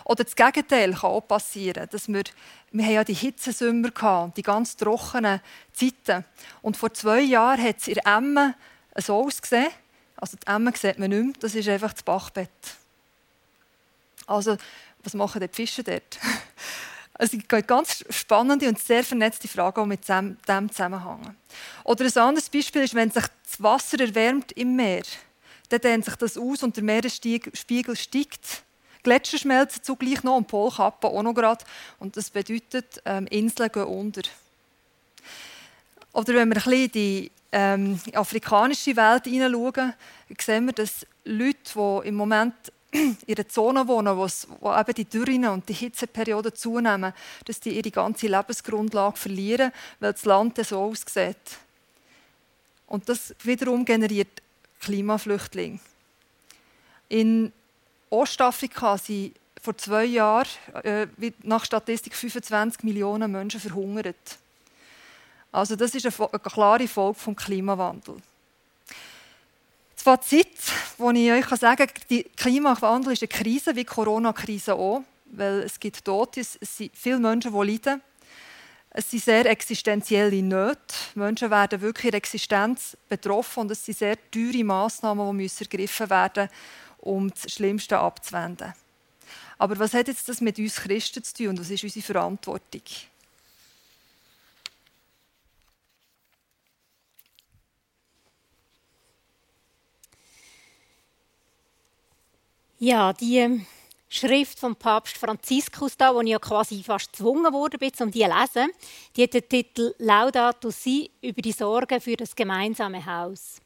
Oder 0.05 0.25
das 0.25 0.37
Gegenteil 0.37 0.93
kann 0.93 1.11
auch 1.11 1.27
passieren. 1.27 1.89
Dass 1.91 2.09
wir, 2.09 2.23
wir 2.71 2.85
haben 2.85 2.93
ja 2.93 3.05
die 3.05 3.15
Hitzesommer 3.15 3.91
gehabt, 3.91 4.37
die 4.37 4.43
ganz 4.43 4.77
trockenen 4.77 5.41
Zeiten. 5.73 6.25
Und 6.61 6.77
vor 6.77 6.93
zwei 6.95 7.21
Jahren 7.21 7.63
hat 7.63 7.79
es 7.79 7.89
in 7.89 7.97
Emmen 7.99 8.55
so 8.97 9.25
ausgesehen, 9.25 9.71
also 10.23 10.37
die 10.37 10.47
Emme 10.47 10.73
sieht 10.77 11.01
man 11.01 11.11
nicht 11.11 11.25
mehr, 11.25 11.33
das 11.41 11.57
ist 11.57 11.69
einfach 11.69 11.93
das 11.93 12.05
Bachbett. 12.05 12.49
Also, 14.25 14.57
was 15.03 15.15
machen 15.15 15.41
die 15.41 15.49
Fische 15.49 15.83
dort? 15.83 16.19
Also, 17.15 17.37
es 17.37 17.47
gibt 17.47 17.69
ganz 17.69 18.05
spannende 18.09 18.67
und 18.67 18.81
sehr 18.81 19.05
vernetzte 19.05 19.47
Fragen, 19.47 19.83
die 19.83 19.89
mit 19.89 20.09
dem 20.09 20.71
zusammenhängen. 20.71 21.37
Oder 21.85 22.07
ein 22.07 22.19
anderes 22.19 22.49
Beispiel 22.49 22.83
ist, 22.83 22.95
wenn 22.95 23.11
sich 23.11 23.25
das 23.45 23.63
Wasser 23.63 24.01
erwärmt 24.01 24.51
im 24.53 24.75
Meer, 24.75 25.03
dann 25.69 25.81
dehnt 25.83 26.07
sich 26.07 26.17
das 26.17 26.39
aus 26.39 26.63
und 26.63 26.75
der 26.75 26.83
Meeresspiegel 26.83 27.97
steigt. 27.97 28.63
Gletscher 29.03 29.39
schmelzen 29.39 29.83
zugleich 29.83 30.25
noch 30.25 30.37
und 30.37 30.49
Polkappen 30.49 31.11
auch 31.11 31.23
noch 31.23 31.35
gerade. 31.35 31.65
Und 31.99 32.17
das 32.17 32.31
bedeutet, 32.31 33.03
ähm, 33.05 33.27
Inseln 33.27 33.71
gehen 33.71 33.85
unter. 33.85 34.23
Oder 36.13 36.35
wenn 36.35 36.49
wir 36.49 36.57
ein 36.57 36.63
bisschen 36.65 36.93
die 36.93 37.31
ähm, 37.53 37.87
in 37.87 38.01
die 38.07 38.17
afrikanische 38.17 38.97
Welt 38.97 39.25
hineinschauen, 39.25 39.93
sehen 40.39 40.67
wir, 40.67 40.73
dass 40.73 41.07
Leute, 41.25 41.59
die 41.75 42.09
im 42.09 42.15
Moment 42.15 42.55
in 42.91 43.17
einer 43.29 43.49
Zone 43.49 43.87
wohnen, 43.87 44.17
wo, 44.17 44.27
wo 44.61 44.75
eben 44.75 44.95
die 44.95 45.05
Dürren 45.05 45.47
und 45.47 45.69
die 45.69 45.75
Hitzeperioden 45.75 46.55
zunehmen, 46.55 47.13
dass 47.45 47.61
die 47.61 47.77
ihre 47.77 47.91
ganze 47.91 48.27
Lebensgrundlage 48.27 49.17
verlieren, 49.17 49.73
weil 50.01 50.13
das 50.13 50.25
Land 50.25 50.59
so 50.65 50.81
aussieht. 50.81 51.37
Und 52.87 53.09
das 53.09 53.35
wiederum 53.43 53.85
generiert 53.85 54.43
Klimaflüchtlinge. 54.81 55.79
In 57.09 57.53
Ostafrika 58.11 58.99
sind 58.99 59.35
vor 59.61 59.77
zwei 59.79 60.05
Jahren 60.05 60.49
äh, 60.83 61.07
nach 61.43 61.65
Statistik 61.65 62.15
25 62.15 62.83
Millionen 62.83 63.31
Menschen 63.31 63.61
verhungert. 63.61 64.39
Also 65.53 65.77
das 65.77 65.95
ist 65.95 66.07
eine, 66.07 66.39
klare 66.41 66.89
Folge 66.89 67.19
vom 67.19 67.37
Klimawandel. 67.37 68.17
Das 69.95 70.03
Fazit, 70.03 70.49
das 70.99 71.15
ich 71.15 71.31
euch 71.31 71.47
sagen 71.61 71.87
kann, 71.87 71.89
der 72.11 72.25
Klimawandel 72.37 73.13
ist 73.13 73.23
eine 73.23 73.29
Krise, 73.29 73.77
wie 73.77 73.81
die 73.81 73.85
Corona-Krise 73.85 74.75
auch, 74.75 75.03
weil 75.27 75.61
es 75.61 75.79
gibt 75.79 76.03
Tote, 76.05 76.41
es 76.41 76.59
sind 76.61 76.91
viele 76.95 77.19
Menschen, 77.19 77.53
die 77.53 77.71
leiden. 77.71 78.01
Es 78.95 79.11
sind 79.11 79.23
sehr 79.23 79.47
existenzielle 79.47 80.43
Nöte. 80.43 80.95
Menschen 81.15 81.51
werden 81.51 81.81
wirklich 81.81 82.07
in 82.07 82.11
der 82.11 82.19
Existenz 82.19 82.97
betroffen 83.09 83.61
und 83.61 83.71
es 83.71 83.85
sind 83.85 83.97
sehr 83.97 84.17
teure 84.31 84.65
Massnahmen, 84.65 85.39
die 85.39 85.51
ergriffen 85.61 86.11
werden 86.11 86.49
müssen, 86.49 86.57
um 86.99 87.31
das 87.31 87.53
Schlimmste 87.53 87.99
abzuwenden. 87.99 88.75
Aber 89.59 89.79
was 89.79 89.95
hat 89.95 90.09
jetzt 90.09 90.29
das 90.29 90.41
mit 90.41 90.59
uns 90.59 90.77
Christen 90.77 91.23
zu 91.23 91.35
tun 91.35 91.49
und 91.49 91.61
was 91.61 91.71
ist 91.71 91.85
unsere 91.85 92.05
Verantwortung? 92.05 92.83
Ja, 102.85 103.13
die 103.13 103.37
ähm, 103.39 103.65
Schrift 104.09 104.59
vom 104.59 104.75
Papst 104.75 105.17
Franziskus 105.17 105.97
da, 105.97 106.13
wo 106.13 106.21
ich 106.21 106.31
ja 106.31 106.41
quasi 106.41 106.83
fast 106.83 107.13
gezwungen 107.13 107.53
wurde, 107.53 107.77
um 107.77 107.81
die 107.81 107.93
zu 107.93 108.29
lesen, 108.29 108.73
die 109.15 109.23
hat 109.23 109.35
den 109.35 109.49
Titel 109.49 109.95
Laudato 109.99 110.69
Si 110.69 111.09
über 111.21 111.41
die 111.41 111.53
Sorge 111.53 112.01
für 112.01 112.17
das 112.17 112.35
gemeinsame 112.35 113.07
Haus. 113.07 113.61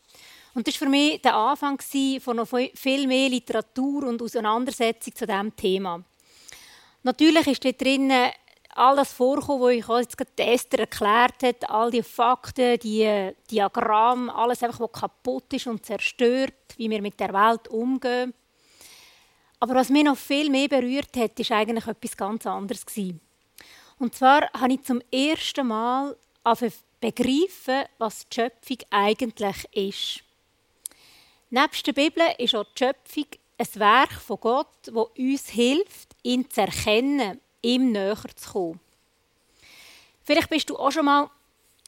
Und 0.53 0.69
das 0.69 0.75
war 0.75 0.87
für 0.87 0.91
mich 0.91 1.23
der 1.23 1.35
Anfang 1.35 1.81
von 2.21 2.37
noch 2.37 2.47
viel 2.75 3.07
mehr 3.07 3.31
Literatur 3.31 4.07
und 4.07 4.21
Auseinandersetzung 4.21 5.15
zu 5.15 5.27
diesem 5.27 5.57
Thema. 5.57 6.05
Natürlich 7.03 7.47
ist 7.47 7.65
dort 7.65 7.81
drin 7.81 8.13
all 8.75 8.97
das 8.97 9.15
vorkommen, 9.15 9.63
was 9.63 9.73
ich 9.73 9.89
jetzt 9.89 10.19
gerade 10.19 10.53
Esther 10.53 10.81
erklärt 10.81 11.43
hat, 11.43 11.71
all 11.71 11.91
die 11.91 12.03
Fakten, 12.03 12.79
die 12.81 13.33
Diagramme, 13.51 14.35
alles 14.35 14.63
einfach, 14.63 14.81
was 14.81 15.01
kaputt 15.01 15.55
ist 15.55 15.69
und 15.69 15.87
zerstört, 15.87 16.53
wie 16.77 16.91
wir 16.91 17.01
mit 17.01 17.19
der 17.19 17.33
Welt 17.33 17.69
umgehen. 17.69 18.35
Aber 19.59 19.75
was 19.75 19.89
mich 19.89 20.05
noch 20.05 20.17
viel 20.17 20.51
mehr 20.51 20.69
berührt 20.69 21.17
hat, 21.17 21.39
ist 21.41 21.53
eigentlich 21.53 21.87
etwas 21.87 22.17
ganz 22.17 22.47
anderes 22.47 22.85
Und 23.99 24.15
zwar 24.15 24.51
habe 24.53 24.75
ich 24.75 24.83
zum 24.83 25.01
ersten 25.11 25.67
Mal 25.67 26.17
begreifen, 27.01 27.85
was 27.99 28.29
die 28.29 28.35
Schöpfung 28.35 28.79
eigentlich 28.91 29.65
ist. 29.73 30.25
Nebst 31.51 31.87
der 31.87 31.93
Bibel 31.93 32.23
ist 32.39 32.55
auch 32.55 32.65
die 32.65 32.85
Schöpfung 32.85 33.27
ein 33.59 33.81
Werk 33.81 34.13
von 34.13 34.41
Gott, 34.41 34.67
das 34.85 34.95
uns 34.95 35.49
hilft, 35.49 36.15
ihn 36.23 36.49
zu 36.51 36.61
erkennen, 36.61 37.41
ihm 37.63 37.93
näher 37.93 38.19
zu 38.35 38.51
kommen. 38.51 38.81
Vielleicht 40.25 40.51
bist 40.51 40.69
du 40.69 40.77
auch 40.77 40.91
schon 40.91 41.07
mal 41.07 41.31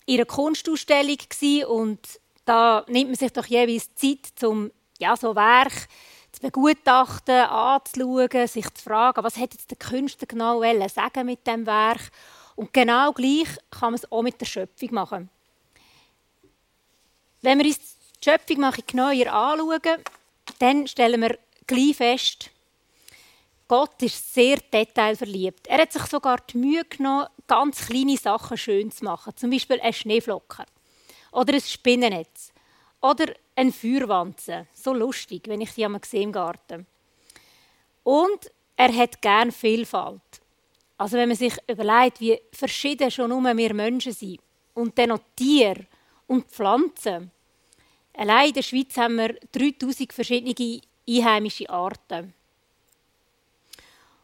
in 0.07 0.14
einer 0.14 0.24
Kunstausstellung 0.24 1.18
und 1.68 1.98
da 2.44 2.85
nimmt 2.88 3.11
man 3.11 3.16
sich 3.16 3.33
doch 3.33 3.46
jeweils 3.46 3.94
Zeit, 3.94 4.42
um 4.42 4.70
ja, 4.98 5.16
so 5.16 5.35
Werk 5.35 5.72
zu 5.72 5.87
begutachten, 6.40 7.35
anzuschauen, 7.35 8.46
sich 8.46 8.72
zu 8.74 8.83
fragen, 8.83 9.24
was 9.24 9.37
hat 9.37 9.53
der 9.70 9.77
Künstler 9.77 10.27
genau 10.27 10.62
sagen 10.88 11.27
mit 11.27 11.46
dem 11.46 11.66
Werk. 11.66 12.11
Und 12.57 12.72
genau 12.72 13.12
gleich 13.12 13.48
kann 13.70 13.92
man 13.92 13.94
es 13.94 14.11
auch 14.11 14.22
mit 14.22 14.40
der 14.40 14.46
Schöpfung 14.46 14.92
machen. 14.92 15.31
Wenn 17.40 17.59
wir 17.59 17.66
uns 17.66 17.79
die 17.79 18.31
Schöpfung 18.31 18.61
mal 18.61 18.72
genauer 18.87 19.33
anschauen, 19.33 20.05
dann 20.59 20.87
stellen 20.87 21.20
wir 21.20 21.38
gleich 21.66 21.96
fest, 21.96 22.51
Gott 23.68 24.03
ist 24.03 24.33
sehr 24.33 24.57
detailverliebt. 24.57 25.66
Er 25.66 25.83
hat 25.83 25.92
sich 25.92 26.03
sogar 26.07 26.38
die 26.38 26.57
Mühe 26.57 26.85
genommen, 26.87 27.27
ganz 27.46 27.87
kleine 27.87 28.16
Sachen 28.16 28.57
schön 28.57 28.90
zu 28.90 29.05
machen. 29.05 29.37
Zum 29.37 29.51
Beispiel 29.51 29.79
ein 29.81 29.92
Schneeflocker 29.92 30.64
oder 31.33 31.53
ein 31.53 31.61
Spinnennetz 31.61 32.51
oder 33.01 33.27
ein 33.55 33.73
Feuerwanze. 33.73 34.67
So 34.75 34.93
lustig, 34.93 35.43
wenn 35.47 35.61
ich 35.61 35.73
die 35.73 35.85
einmal 35.85 36.01
sehe 36.05 36.23
im 36.23 36.33
Garten. 36.33 36.87
Und 38.05 38.51
er 38.77 38.95
hat 38.95 39.21
gern 39.21 39.53
Vielfalt. 39.53 40.23
Also 40.97 41.17
wenn 41.17 41.29
man 41.29 41.37
sich 41.37 41.55
überlegt, 41.69 42.21
wie 42.21 42.41
verschieden 42.53 43.11
schon 43.11 43.31
nur 43.31 43.43
wir 43.57 43.75
Menschen 43.75 44.13
sind 44.13 44.41
und 44.75 44.99
dann 44.99 45.11
noch 45.11 45.21
Tiere 45.37 45.87
und 46.27 46.47
Pflanzen. 46.47 47.31
Allein 48.15 48.49
in 48.49 48.55
der 48.55 48.63
Schweiz 48.63 48.97
haben 48.97 49.17
wir 49.17 49.37
3000 49.53 50.13
verschiedene 50.13 50.81
einheimische 51.09 51.71
Arten. 51.71 52.35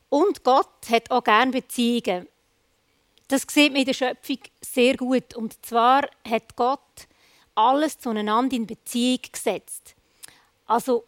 Und 0.09 0.43
Gott 0.45 0.91
hat 0.91 1.11
auch 1.11 1.23
gerne 1.23 1.53
Beziehungen. 1.53 2.29
Das 3.29 3.47
sieht 3.49 3.73
man 3.73 3.81
in 3.81 3.87
der 3.87 3.95
Schöpfung 3.95 4.39
sehr 4.61 4.97
gut. 4.97 5.35
Und 5.35 5.65
zwar 5.65 6.09
hat 6.29 6.55
Gott 6.57 7.09
alles 7.55 7.99
zueinander 7.99 8.57
in 8.57 8.67
Beziehung 8.67 9.21
gesetzt. 9.31 9.95
Also 10.67 11.05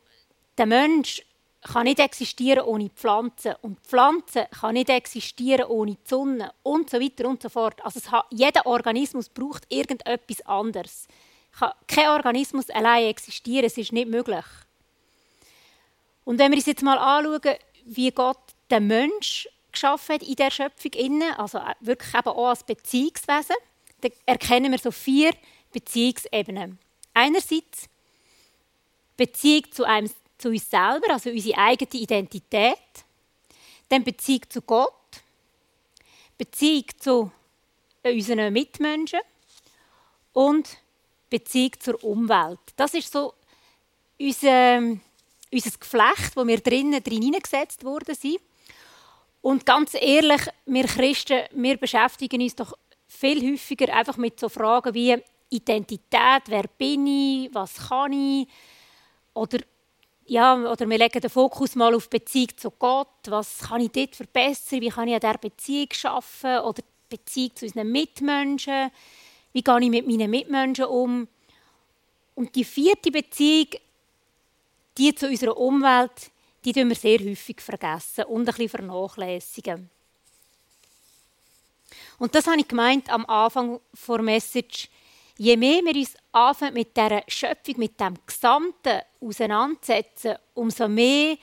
der 0.58 0.66
Mensch 0.66 1.22
kann 1.62 1.84
nicht 1.84 1.98
existieren 1.98 2.64
ohne 2.64 2.88
Pflanzen 2.90 3.54
und 3.62 3.78
die 3.78 3.88
Pflanze 3.88 4.46
kann 4.60 4.74
nicht 4.74 4.88
existieren 4.88 5.66
ohne 5.66 5.92
die 5.92 6.08
Sonne 6.08 6.52
und 6.62 6.90
so 6.90 7.00
weiter 7.00 7.28
und 7.28 7.42
so 7.42 7.48
fort. 7.48 7.84
Also 7.84 8.00
hat, 8.10 8.26
jeder 8.30 8.66
Organismus 8.66 9.28
braucht 9.28 9.64
irgendetwas 9.68 10.42
anderes. 10.46 11.08
Kein 11.86 12.08
Organismus 12.10 12.70
allein 12.70 13.06
existieren, 13.06 13.64
es 13.64 13.78
ist 13.78 13.92
nicht 13.92 14.08
möglich. 14.08 14.44
Und 16.24 16.38
wenn 16.38 16.52
wir 16.52 16.56
uns 16.56 16.66
jetzt 16.66 16.82
mal 16.82 16.98
anschauen, 16.98 17.56
wie 17.84 18.10
Gott 18.10 18.38
den 18.70 18.86
Mensch 18.86 19.48
geschaffen 19.72 20.16
hat 20.16 20.22
in 20.22 20.34
der 20.36 20.50
Schöpfung 20.50 21.22
also 21.36 21.60
wirklich 21.80 22.14
eben 22.14 22.28
auch 22.28 22.48
als 22.48 22.64
Beziehungswesen, 22.64 23.56
dann 24.00 24.12
erkennen 24.26 24.72
wir 24.72 24.78
so 24.78 24.90
vier 24.90 25.32
Beziehungsebenen. 25.72 26.78
Einerseits 27.14 27.88
Beziehung 29.16 29.70
zu, 29.72 29.84
einem, 29.84 30.10
zu 30.38 30.48
uns 30.50 30.68
selber, 30.68 31.10
also 31.10 31.30
unsere 31.30 31.58
eigene 31.58 32.02
Identität. 32.02 32.76
Dann 33.88 34.04
Beziehung 34.04 34.42
zu 34.48 34.62
Gott. 34.62 34.92
Beziehung 36.36 36.84
zu 36.98 37.32
unseren 38.02 38.52
Mitmenschen. 38.52 39.20
Und 40.32 40.78
Beziehung 41.30 41.72
zur 41.80 42.02
Umwelt. 42.04 42.60
Das 42.76 42.94
ist 42.94 43.10
so 43.10 43.34
unser, 44.18 44.78
unser 45.52 45.70
Geflecht, 45.78 46.36
wo 46.36 46.46
wir 46.46 46.58
drinnen 46.58 47.02
drin 47.02 47.22
hineingesetzt 47.22 47.84
worden 47.84 48.14
sind. 48.14 48.40
Und 49.42 49.64
ganz 49.64 49.94
ehrlich, 49.94 50.42
wir 50.66 50.84
Christen, 50.84 51.42
wir 51.52 51.76
beschäftigen 51.76 52.42
uns 52.42 52.56
doch 52.56 52.76
viel 53.06 53.52
häufiger 53.52 53.94
einfach 53.94 54.16
mit 54.16 54.40
so 54.40 54.48
Fragen 54.48 54.92
wie 54.94 55.16
Identität, 55.50 56.42
wer 56.46 56.64
bin 56.78 57.06
ich, 57.06 57.54
was 57.54 57.88
kann 57.88 58.12
ich, 58.12 58.48
oder, 59.34 59.58
ja, 60.26 60.54
oder 60.54 60.88
wir 60.88 60.98
legen 60.98 61.20
den 61.20 61.30
Fokus 61.30 61.74
mal 61.74 61.94
auf 61.94 62.08
die 62.08 62.18
Beziehung 62.18 62.56
zu 62.56 62.70
Gott, 62.70 63.08
was 63.26 63.58
kann 63.58 63.80
ich 63.80 63.92
dort 63.92 64.16
verbessern, 64.16 64.80
wie 64.80 64.88
kann 64.88 65.08
ich 65.08 65.14
an 65.14 65.20
dieser 65.20 65.38
Beziehung 65.38 65.88
arbeiten, 66.04 66.66
oder 66.66 66.82
die 66.82 67.16
Beziehung 67.16 67.54
zu 67.54 67.66
unseren 67.66 67.92
Mitmenschen, 67.92 68.90
wie 69.52 69.62
gehe 69.62 69.80
ich 69.80 69.90
mit 69.90 70.06
meinen 70.06 70.30
Mitmenschen 70.30 70.86
um. 70.86 71.28
Und 72.34 72.54
die 72.54 72.64
vierte 72.64 73.10
Beziehung, 73.10 73.68
die 74.98 75.14
zu 75.14 75.28
unserer 75.28 75.56
Umwelt, 75.56 76.30
die 76.64 76.72
tun 76.72 76.88
wir 76.88 76.96
sehr 76.96 77.20
häufig 77.20 77.60
vergessen 77.60 78.24
und 78.24 78.40
ein 78.40 78.46
bisschen 78.46 78.68
vernachlässigen. 78.68 79.88
Und 82.18 82.34
das 82.34 82.46
habe 82.46 82.58
ich 82.58 82.68
gemeint 82.68 83.10
am 83.10 83.24
Anfang 83.26 83.80
der 84.08 84.22
Message 84.22 84.88
je 85.38 85.56
mehr 85.56 85.82
wir 85.84 85.94
uns 85.94 86.14
anfangen 86.32 86.74
mit 86.74 86.96
dieser 86.96 87.22
Schöpfung, 87.28 87.78
mit 87.78 88.00
dem 88.00 88.14
Gesamten 88.26 89.00
auseinandersetzen, 89.20 90.36
umso 90.54 90.88
mehr 90.88 91.36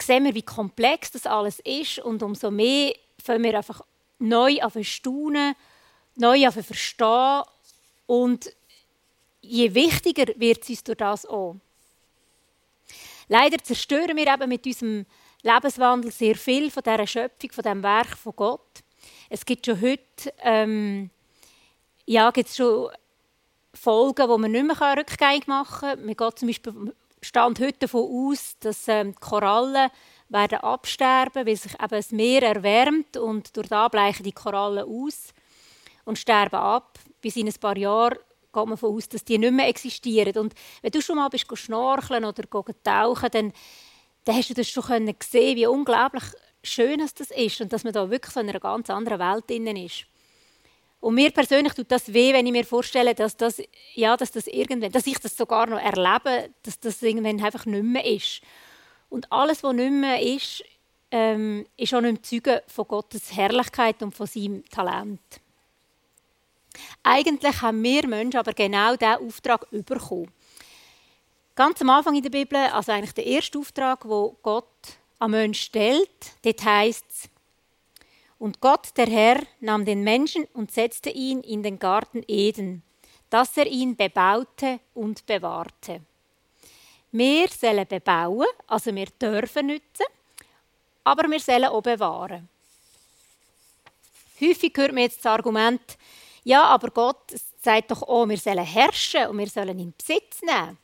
sehen 0.00 0.24
wir, 0.24 0.34
wie 0.34 0.42
komplex 0.42 1.12
das 1.12 1.26
alles 1.26 1.60
ist 1.60 2.00
und 2.00 2.22
umso 2.22 2.50
mehr 2.50 2.94
fangen 3.22 3.44
wir 3.44 3.56
einfach 3.56 3.82
neu 4.18 4.60
an 4.60 4.84
staunen, 4.84 5.54
neu 6.16 6.46
an 6.46 6.52
verstehen 6.52 7.42
und 8.06 8.52
je 9.40 9.72
wichtiger 9.74 10.26
wird 10.36 10.62
es 10.62 10.70
uns 10.70 10.84
durch 10.84 10.98
das 10.98 11.26
auch. 11.26 11.56
Leider 13.28 13.58
zerstören 13.62 14.16
wir 14.16 14.26
eben 14.26 14.48
mit 14.48 14.66
unserem 14.66 15.06
Lebenswandel 15.42 16.10
sehr 16.10 16.34
viel 16.34 16.70
von 16.70 16.82
dieser 16.82 17.06
Schöpfung, 17.06 17.52
von 17.52 17.64
dem 17.64 17.82
Werk 17.82 18.16
von 18.16 18.34
Gott. 18.36 18.82
Es 19.28 19.44
gibt 19.44 19.66
schon 19.66 19.80
heute 19.80 20.34
ähm, 20.40 21.10
ja, 22.06 22.30
gibt's 22.30 22.56
schon 22.56 22.90
Folgen, 23.74 24.28
die 24.28 24.38
man 24.38 24.52
nicht 24.52 24.66
mehr 24.66 24.96
rückgängig 24.96 25.46
machen 25.46 25.88
kann. 25.90 26.04
Man 26.04 26.16
geht 26.16 26.38
zum 26.38 26.48
Beispiel 26.48 26.94
Stand 27.24 27.60
heute 27.60 27.78
davon 27.78 28.30
aus, 28.30 28.56
dass 28.58 28.88
ähm, 28.88 29.14
Korallen 29.14 29.90
werden 30.28 30.58
absterben, 30.58 31.46
weil 31.46 31.56
sich 31.56 31.74
eben 31.74 31.88
das 31.88 32.10
Meer 32.10 32.42
erwärmt 32.42 33.16
und 33.16 33.56
durch 33.56 33.68
das 33.68 33.90
bleichen 33.90 34.24
die 34.24 34.32
Korallen 34.32 34.84
aus 34.84 35.32
und 36.04 36.18
sterben 36.18 36.56
ab. 36.56 36.98
Bis 37.20 37.36
in 37.36 37.46
ein 37.46 37.54
paar 37.54 37.76
Jahren 37.76 38.18
geht 38.52 38.54
man 38.54 38.70
davon 38.70 38.96
aus, 38.96 39.08
dass 39.08 39.24
die 39.24 39.38
nicht 39.38 39.52
mehr 39.52 39.68
existieren. 39.68 40.36
Und 40.36 40.54
wenn 40.80 40.90
du 40.90 41.00
schon 41.00 41.16
mal 41.16 41.28
bist 41.28 41.46
schnorcheln 41.56 42.24
oder 42.24 42.42
tauchen, 42.82 43.30
dann, 43.30 43.52
dann 44.24 44.36
hast 44.36 44.50
du 44.50 44.54
das 44.54 44.68
schon 44.68 44.84
gesehen, 45.18 45.56
wie 45.56 45.66
unglaublich 45.66 46.24
schön 46.64 46.98
das 46.98 47.30
ist 47.30 47.60
und 47.60 47.72
dass 47.72 47.84
man 47.84 47.92
da 47.92 48.10
wirklich 48.10 48.34
so 48.34 48.40
in 48.40 48.48
einer 48.48 48.60
ganz 48.60 48.90
anderen 48.90 49.20
Welt 49.20 49.48
drin 49.48 49.76
ist. 49.76 50.06
Und 51.02 51.16
mir 51.16 51.32
persönlich 51.32 51.74
tut 51.74 51.90
das 51.90 52.12
weh, 52.12 52.32
wenn 52.32 52.46
ich 52.46 52.52
mir 52.52 52.64
vorstelle, 52.64 53.12
dass, 53.12 53.36
das, 53.36 53.60
ja, 53.94 54.16
dass, 54.16 54.30
das 54.30 54.46
irgendwann, 54.46 54.92
dass 54.92 55.04
ich 55.08 55.18
das 55.18 55.36
sogar 55.36 55.66
noch 55.66 55.80
erlebe, 55.80 56.50
dass 56.62 56.78
das 56.78 57.02
irgendwann 57.02 57.42
einfach 57.42 57.66
nicht 57.66 57.82
mehr 57.82 58.04
ist. 58.04 58.40
Und 59.10 59.30
alles, 59.32 59.64
was 59.64 59.74
nicht 59.74 59.90
mehr 59.90 60.22
ist, 60.22 60.62
ähm, 61.10 61.66
ist 61.76 61.92
auch 61.92 62.00
nicht 62.00 62.12
mehr 62.12 62.22
Zeuge 62.22 62.62
von 62.68 62.86
Gottes 62.86 63.34
Herrlichkeit 63.34 64.00
und 64.00 64.14
von 64.14 64.28
seinem 64.28 64.64
Talent. 64.70 65.20
Eigentlich 67.02 67.60
haben 67.60 67.82
wir 67.82 68.06
Menschen 68.06 68.38
aber 68.38 68.52
genau 68.52 68.94
diesen 68.94 69.26
Auftrag 69.26 69.68
bekommen. 69.72 70.30
Ganz 71.56 71.82
am 71.82 71.90
Anfang 71.90 72.14
in 72.14 72.22
der 72.22 72.30
Bibel, 72.30 72.58
also 72.58 72.92
eigentlich 72.92 73.14
der 73.14 73.26
erste 73.26 73.58
Auftrag, 73.58 74.08
wo 74.08 74.36
Gott 74.40 74.68
am 75.18 75.32
Mensch 75.32 75.62
stellt, 75.62 76.08
dort 76.42 76.64
heißt 76.64 77.06
es, 77.08 77.28
und 78.42 78.60
Gott, 78.60 78.88
der 78.96 79.06
Herr, 79.06 79.40
nahm 79.60 79.84
den 79.84 80.02
Menschen 80.02 80.46
und 80.52 80.72
setzte 80.72 81.10
ihn 81.10 81.42
in 81.42 81.62
den 81.62 81.78
Garten 81.78 82.24
Eden, 82.26 82.82
dass 83.30 83.56
er 83.56 83.68
ihn 83.68 83.94
bebaute 83.94 84.80
und 84.94 85.24
bewahrte. 85.26 86.00
Wir 87.12 87.46
sollen 87.46 87.86
bebauen, 87.86 88.48
also 88.66 88.92
wir 88.92 89.06
dürfen 89.06 89.66
nützen, 89.66 90.06
aber 91.04 91.30
wir 91.30 91.38
sollen 91.38 91.66
auch 91.66 91.82
bewahren. 91.82 92.48
Häufig 94.40 94.72
hört 94.76 94.92
man 94.92 95.04
jetzt 95.04 95.24
das 95.24 95.26
Argument, 95.26 95.96
ja, 96.42 96.64
aber 96.64 96.90
Gott 96.90 97.36
sagt 97.62 97.92
doch 97.92 98.02
auch, 98.02 98.28
wir 98.28 98.38
sollen 98.38 98.64
herrschen 98.64 99.28
und 99.28 99.38
wir 99.38 99.48
sollen 99.48 99.78
in 99.78 99.94
Besitz 99.96 100.42
nehmen. 100.42 100.78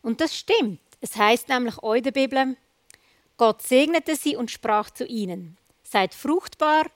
Und 0.00 0.18
das 0.22 0.34
stimmt. 0.34 0.80
Es 1.02 1.14
heißt 1.14 1.46
nämlich 1.50 1.76
auch 1.76 1.92
in 1.92 2.04
der 2.04 2.12
Bibel, 2.12 2.56
Gott 3.36 3.60
segnete 3.60 4.16
sie 4.16 4.34
und 4.34 4.50
sprach 4.50 4.88
zu 4.88 5.04
ihnen, 5.04 5.58
seid 5.90 6.14
fruchtbar 6.14 6.86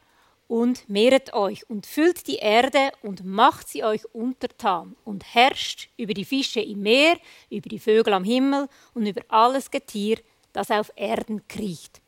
und 0.46 0.88
mehret 0.88 1.32
euch 1.32 1.68
und 1.68 1.86
füllt 1.86 2.26
die 2.26 2.36
Erde 2.36 2.92
und 3.02 3.24
macht 3.24 3.68
sie 3.68 3.82
euch 3.82 4.04
untertan 4.14 4.94
und 5.04 5.24
herrscht 5.34 5.88
über 5.96 6.14
die 6.14 6.24
Fische 6.24 6.60
im 6.60 6.82
Meer, 6.82 7.16
über 7.50 7.68
die 7.68 7.78
Vögel 7.78 8.12
am 8.12 8.24
Himmel 8.24 8.68
und 8.94 9.06
über 9.06 9.22
alles 9.28 9.70
Getier, 9.70 10.18
das 10.52 10.70
auf 10.70 10.92
Erden 10.96 11.46
kriecht. 11.48 12.00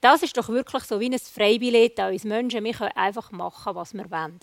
Das 0.00 0.22
ist 0.22 0.36
doch 0.36 0.50
wirklich 0.50 0.84
so 0.84 1.00
wie 1.00 1.08
ein 1.08 1.18
Freibillett 1.18 1.98
an 1.98 2.12
uns 2.12 2.24
Menschen. 2.24 2.62
Wir 2.64 2.74
können 2.74 2.92
einfach 2.94 3.30
machen, 3.30 3.74
was 3.74 3.94
wir 3.94 4.10
wollen. 4.10 4.40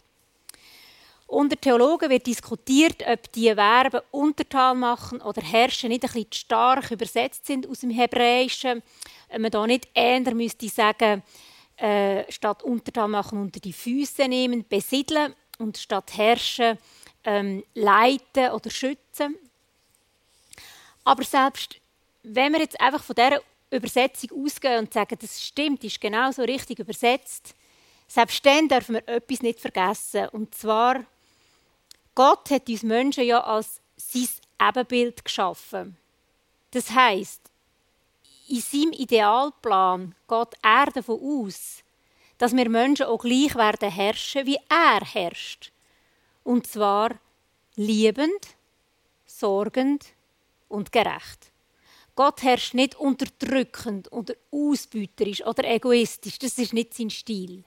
Unter 1.28 1.56
Theologen 1.56 2.10
wird 2.10 2.28
diskutiert, 2.28 3.04
ob 3.08 3.32
die 3.32 3.54
Verben 3.54 4.02
untertan 4.12 4.80
machen 4.80 5.22
oder 5.22 5.42
herrschen 5.42 5.90
nicht 5.90 6.04
ein 6.04 6.12
bisschen 6.12 6.34
stark 6.34 6.92
übersetzt 6.92 7.46
sind 7.46 7.70
aus 7.70 7.80
dem 7.80 7.90
Hebräischen. 7.90 8.82
Ob 9.30 9.40
man 9.40 9.52
da 9.52 9.66
nicht 9.66 9.88
eher 9.94 10.34
müsste 10.34 10.68
sagen, 10.68 11.24
äh, 11.82 12.32
statt 12.32 12.64
untertan 12.64 13.12
machen 13.12 13.42
unter 13.42 13.60
die 13.60 13.74
Füße 13.74 14.28
nehmen, 14.28 14.66
besiedeln 14.68 15.34
und 15.58 15.78
statt 15.78 16.16
herrschen 16.16 16.78
ähm, 17.24 17.64
leiten 17.74 18.52
oder 18.52 18.70
schützen. 18.70 19.36
Aber 21.04 21.24
selbst 21.24 21.80
wenn 22.24 22.54
wir 22.54 22.60
jetzt 22.60 22.80
einfach 22.80 23.04
von 23.04 23.16
dieser 23.16 23.42
Übersetzung 23.72 24.46
ausgehen 24.46 24.80
und 24.80 24.94
sagen, 24.94 25.18
das 25.20 25.42
stimmt, 25.42 25.84
ist 25.84 26.00
genau 26.00 26.32
so 26.32 26.44
richtig 26.44 26.80
übersetzt, 26.80 27.56
selbst 28.08 28.46
dann 28.46 28.68
dürfen 28.68 28.96
wir 28.96 29.08
etwas 29.08 29.42
nicht 29.42 29.60
vergessen. 29.60 30.28
Und 30.30 30.54
zwar 30.54 31.04
Gott 32.14 32.52
hat 32.52 32.70
uns 32.70 32.84
Menschen 32.84 33.24
ja 33.24 33.42
als 33.42 33.82
sein 33.96 34.28
Ebenbild 34.62 35.24
geschaffen. 35.24 35.98
Das 36.72 36.92
heißt, 36.92 37.41
in 38.52 38.62
seinem 38.62 38.92
Idealplan 38.92 40.14
geht 40.28 40.58
er 40.62 40.86
davon 40.88 41.20
aus, 41.22 41.84
dass 42.38 42.56
wir 42.56 42.70
Menschen 42.70 43.06
auch 43.06 43.22
gleich 43.22 43.56
werden 43.56 43.90
herrschen, 43.90 44.46
wie 44.46 44.60
er 44.70 45.06
herrscht. 45.06 45.72
Und 46.44 46.68
zwar 46.68 47.12
liebend, 47.76 48.56
sorgend 49.26 50.06
und 50.68 50.92
gerecht. 50.92 51.52
Gott 52.16 52.44
herrscht 52.44 52.74
nicht 52.74 52.96
unterdrückend 52.96 54.12
oder 54.12 54.34
ausbeuterisch 54.52 55.46
oder 55.46 55.64
egoistisch. 55.64 56.38
Das 56.40 56.58
ist 56.58 56.74
nicht 56.74 56.94
sein 56.94 57.10
Stil. 57.10 57.64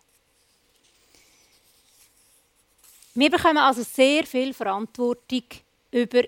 Wir 3.14 3.30
bekommen 3.30 3.58
also 3.58 3.82
sehr 3.82 4.26
viel 4.26 4.52
Verantwortung 4.52 5.44
über 5.92 6.24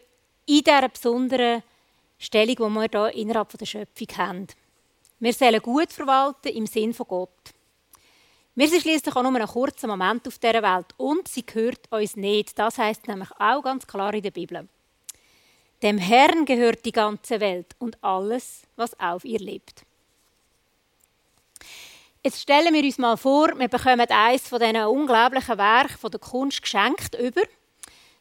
in 0.46 0.62
dieser 0.62 0.88
besonderen 0.88 1.62
Stellung, 2.18 2.56
die 2.56 2.74
wir 2.74 2.88
hier 2.90 3.14
innerhalb 3.14 3.56
der 3.56 3.66
Schöpfung 3.66 4.08
haben. 4.16 4.46
Wir 5.18 5.32
sollen 5.32 5.60
gut 5.60 5.92
verwalten 5.92 6.48
im 6.48 6.66
Sinn 6.66 6.94
von 6.94 7.06
Gott. 7.06 7.54
Wir 8.54 8.68
sind 8.68 8.82
schließlich 8.82 9.14
auch 9.14 9.22
nur 9.22 9.34
einen 9.34 9.46
kurzen 9.46 9.88
Moment 9.88 10.26
auf 10.26 10.38
dieser 10.38 10.62
Welt 10.62 10.86
und 10.96 11.28
sie 11.28 11.44
gehört 11.44 11.92
uns 11.92 12.16
nicht. 12.16 12.58
Das 12.58 12.78
heißt 12.78 13.06
nämlich 13.06 13.30
auch 13.38 13.62
ganz 13.62 13.86
klar 13.86 14.14
in 14.14 14.22
der 14.22 14.30
Bibel. 14.30 14.66
Dem 15.82 15.98
Herrn 15.98 16.46
gehört 16.46 16.84
die 16.86 16.92
ganze 16.92 17.38
Welt 17.40 17.76
und 17.78 18.02
alles, 18.02 18.62
was 18.76 18.98
auf 18.98 19.26
ihr 19.26 19.40
lebt. 19.40 19.84
Jetzt 22.24 22.40
stellen 22.40 22.72
wir 22.72 22.82
uns 22.82 22.96
mal 22.98 23.16
vor, 23.16 23.58
wir 23.58 23.68
bekommen 23.68 24.08
eines 24.08 24.48
von 24.48 24.58
diesen 24.58 24.76
unglaublichen 24.76 25.58
Werken 25.58 26.10
der 26.10 26.20
Kunst 26.20 26.62
geschenkt 26.62 27.14
über. 27.20 27.42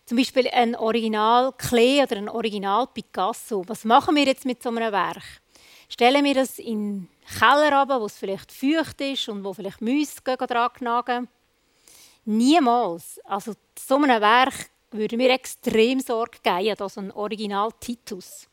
Zum 0.06 0.18
Beispiel 0.20 0.48
ein 0.50 0.76
Original 0.76 1.52
Klee 1.58 2.04
oder 2.04 2.18
ein 2.18 2.30
Original 2.30 2.86
Picasso. 2.86 3.64
Was 3.68 3.84
machen 3.86 4.16
wir 4.16 4.26
jetzt 4.26 4.46
mit 4.46 4.62
so 4.62 4.70
einem 4.70 4.92
Werk? 4.92 5.24
Stellen 5.90 6.24
wir 6.24 6.36
das 6.36 6.60
in 6.60 7.08
den 7.08 7.10
Keller 7.40 7.80
runter, 7.80 8.00
wo 8.00 8.06
es 8.06 8.16
vielleicht 8.16 8.52
feucht 8.52 9.02
ist 9.02 9.28
und 9.30 9.44
wo 9.44 9.54
vielleicht 9.54 9.82
Mäuse 9.82 10.22
dran 10.22 10.74
knagen? 10.74 11.28
Niemals. 12.24 13.20
Also 13.24 13.54
so 13.80 13.96
einem 13.96 14.22
Werk 14.22 14.70
würde 14.92 15.18
mir 15.18 15.32
extrem 15.32 16.00
Sorge 16.00 16.38
geben, 16.44 16.88
so 16.88 17.02
ein 17.02 17.12
Original 17.12 17.70
Titus. 17.80 18.48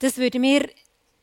Das 0.00 0.16
würde 0.16 0.40
mir, 0.40 0.68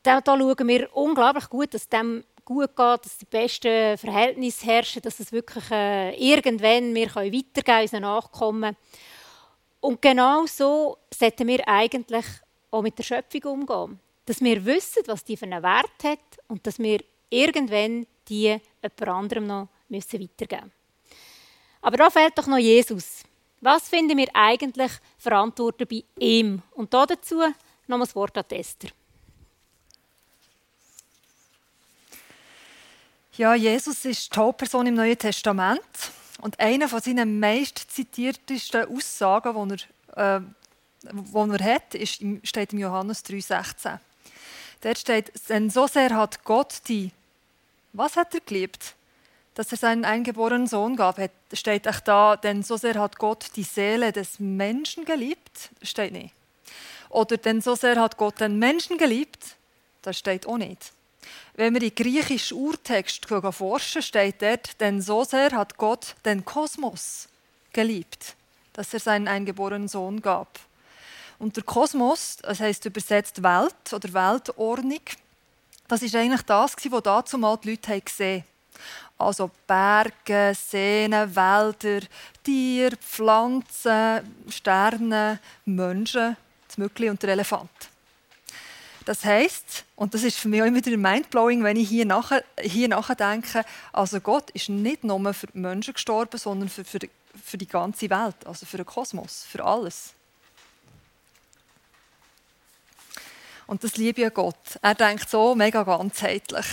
da, 0.02 0.22
da 0.22 0.38
schauen 0.38 0.68
wir 0.68 0.96
unglaublich 0.96 1.50
gut, 1.50 1.74
dass 1.74 1.90
dem 1.90 2.24
gut 2.44 2.76
geht, 2.76 3.04
dass 3.04 3.18
die 3.18 3.24
besten 3.24 3.98
Verhältnisse 3.98 4.66
herrschen, 4.66 5.02
dass 5.02 5.20
es 5.20 5.32
wirklich 5.32 5.70
äh, 5.70 6.14
irgendwann 6.16 6.94
wir 6.94 7.08
können 7.08 7.32
weitergeben 7.32 7.82
unseren 7.82 8.02
Nachkommen. 8.02 8.76
Und 9.80 10.00
genau 10.00 10.46
so 10.46 10.98
sollten 11.12 11.46
wir 11.46 11.66
eigentlich 11.68 12.24
auch 12.70 12.82
mit 12.82 12.98
der 12.98 13.02
Schöpfung 13.02 13.44
umgehen. 13.44 14.00
Dass 14.26 14.40
wir 14.40 14.64
wissen, 14.64 15.02
was 15.06 15.24
die 15.24 15.36
für 15.36 15.44
einen 15.44 15.62
Wert 15.62 16.02
hat 16.02 16.18
und 16.48 16.66
dass 16.66 16.78
wir 16.78 17.00
irgendwann 17.28 18.06
die 18.28 18.58
jemand 18.82 19.08
anderem 19.08 19.46
noch 19.46 19.68
müssen 19.88 20.20
weitergeben 20.20 20.64
müssen. 20.64 20.72
Aber 21.82 21.96
da 21.98 22.08
fehlt 22.08 22.38
doch 22.38 22.46
noch 22.46 22.58
Jesus. 22.58 23.22
Was 23.60 23.88
finden 23.88 24.16
wir 24.16 24.28
eigentlich 24.32 24.92
verantwortlich 25.18 25.88
bei 25.88 26.24
ihm? 26.24 26.62
Und 26.72 26.94
dazu 26.94 27.42
noch 27.86 27.98
das 27.98 28.14
Wort 28.16 28.36
an 28.38 28.44
Esther. 28.50 28.90
Ja, 33.36 33.56
Jesus 33.56 34.04
ist 34.04 34.32
die 34.32 34.38
Hauptperson 34.38 34.86
im 34.86 34.94
Neuen 34.94 35.18
Testament. 35.18 35.80
Und 36.40 36.60
eine 36.60 36.88
von 36.88 37.00
seinen 37.00 37.40
meist 37.40 37.84
Aussagen, 38.88 39.68
die 39.68 39.76
er, 40.14 40.36
äh, 40.36 40.40
die 41.02 41.50
er 41.58 41.74
hat, 41.74 41.94
ist, 41.96 42.22
steht 42.44 42.72
im 42.72 42.78
Johannes 42.78 43.24
3,16. 43.24 43.98
Dort 44.82 44.98
steht, 44.98 45.32
denn 45.48 45.68
so 45.68 45.88
sehr 45.88 46.10
hat 46.10 46.44
Gott 46.44 46.82
die, 46.86 47.10
was 47.92 48.16
hat 48.16 48.34
er 48.34 48.40
geliebt? 48.40 48.94
Dass 49.54 49.72
er 49.72 49.78
seinen 49.78 50.04
eingeborenen 50.04 50.68
Sohn 50.68 50.94
gab, 50.94 51.18
steht 51.52 51.88
auch 51.88 52.00
da, 52.00 52.36
denn 52.36 52.62
so 52.62 52.76
sehr 52.76 53.00
hat 53.00 53.18
Gott 53.18 53.50
die 53.56 53.64
Seele 53.64 54.12
des 54.12 54.38
Menschen 54.38 55.04
geliebt, 55.04 55.70
steht 55.82 56.12
nicht. 56.12 56.34
Oder 57.08 57.36
denn 57.36 57.60
so 57.60 57.74
sehr 57.74 58.00
hat 58.00 58.16
Gott 58.16 58.40
den 58.40 58.60
Menschen 58.60 58.96
geliebt, 58.96 59.56
das 60.02 60.18
steht 60.18 60.46
auch 60.46 60.58
nicht. 60.58 60.92
Wenn 61.54 61.74
wir 61.74 61.82
in 61.82 61.94
griechischen 61.94 62.58
Urtext 62.58 63.26
forschen, 63.26 64.02
steht 64.02 64.42
dort, 64.42 64.80
denn 64.80 65.00
so 65.00 65.24
sehr 65.24 65.52
hat 65.52 65.76
Gott 65.76 66.16
den 66.24 66.44
Kosmos 66.44 67.28
geliebt, 67.72 68.34
dass 68.72 68.92
er 68.92 69.00
seinen 69.00 69.28
eingeborenen 69.28 69.88
Sohn 69.88 70.20
gab. 70.20 70.58
Und 71.38 71.56
der 71.56 71.64
Kosmos, 71.64 72.38
das 72.42 72.60
heißt 72.60 72.84
übersetzt 72.86 73.42
Welt 73.42 73.92
oder 73.92 74.12
Weltordnung, 74.12 75.00
das 75.88 76.02
ist 76.02 76.14
eigentlich 76.14 76.42
das, 76.42 76.76
was 76.76 77.02
dazu 77.02 77.38
mal 77.38 77.58
die 77.58 77.70
Leute 77.70 78.00
gesehen 78.00 78.40
haben. 78.40 78.54
Also 79.18 79.50
Berge, 79.66 80.54
Seen, 80.54 81.12
Wälder, 81.12 82.06
Tiere, 82.42 82.96
Pflanzen, 82.96 84.20
Sterne, 84.48 85.38
Menschen, 85.64 86.36
das 86.66 86.78
Mückli 86.78 87.08
und 87.10 87.22
der 87.22 87.30
Elefant. 87.30 87.70
Das 89.04 89.24
heißt, 89.24 89.84
und 89.96 90.14
das 90.14 90.22
ist 90.22 90.38
für 90.38 90.48
mich 90.48 90.62
auch 90.62 90.66
immer 90.66 90.82
wieder 90.84 90.96
mindblowing, 90.96 91.62
wenn 91.62 91.76
ich 91.76 91.88
hier, 91.88 92.06
nachher, 92.06 92.42
hier 92.60 92.88
nachdenke, 92.88 93.64
also 93.92 94.18
Gott 94.20 94.50
ist 94.50 94.70
nicht 94.70 95.04
nur 95.04 95.34
für 95.34 95.46
die 95.48 95.58
Menschen 95.58 95.92
gestorben, 95.92 96.38
sondern 96.38 96.68
für, 96.70 96.84
für, 96.84 97.00
für 97.42 97.58
die 97.58 97.66
ganze 97.66 98.08
Welt, 98.08 98.36
also 98.46 98.64
für 98.64 98.78
den 98.78 98.86
Kosmos, 98.86 99.44
für 99.48 99.62
alles. 99.64 100.14
Und 103.66 103.84
das 103.84 103.96
liebe 103.96 104.22
ich 104.22 104.34
Gott. 104.34 104.78
Er 104.82 104.94
denkt 104.94 105.28
so 105.28 105.54
mega 105.54 105.82
ganzheitlich. 105.82 106.66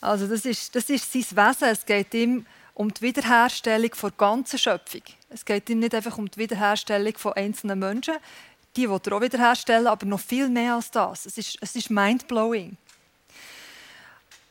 Also 0.00 0.26
das 0.26 0.44
ist, 0.44 0.74
das 0.74 0.90
ist 0.90 1.12
sein 1.12 1.22
Wesen. 1.22 1.68
Es 1.68 1.86
geht 1.86 2.12
ihm 2.14 2.46
um 2.74 2.92
die 2.92 3.02
Wiederherstellung 3.02 3.90
der 4.02 4.10
ganzen 4.12 4.58
Schöpfung. 4.58 5.02
Es 5.28 5.44
geht 5.44 5.68
ihm 5.68 5.80
nicht 5.80 5.94
einfach 5.94 6.16
um 6.18 6.30
die 6.30 6.38
Wiederherstellung 6.38 7.16
von 7.16 7.34
einzelnen 7.34 7.78
Menschen, 7.78 8.14
die 8.76 8.88
will 8.88 9.00
er 9.04 9.12
auch 9.12 9.20
wiederherstellen, 9.20 9.86
aber 9.86 10.06
noch 10.06 10.20
viel 10.20 10.48
mehr 10.48 10.74
als 10.74 10.90
das. 10.90 11.26
Es 11.26 11.38
ist, 11.38 11.58
es 11.60 11.76
ist 11.76 11.90
mindblowing. 11.90 12.76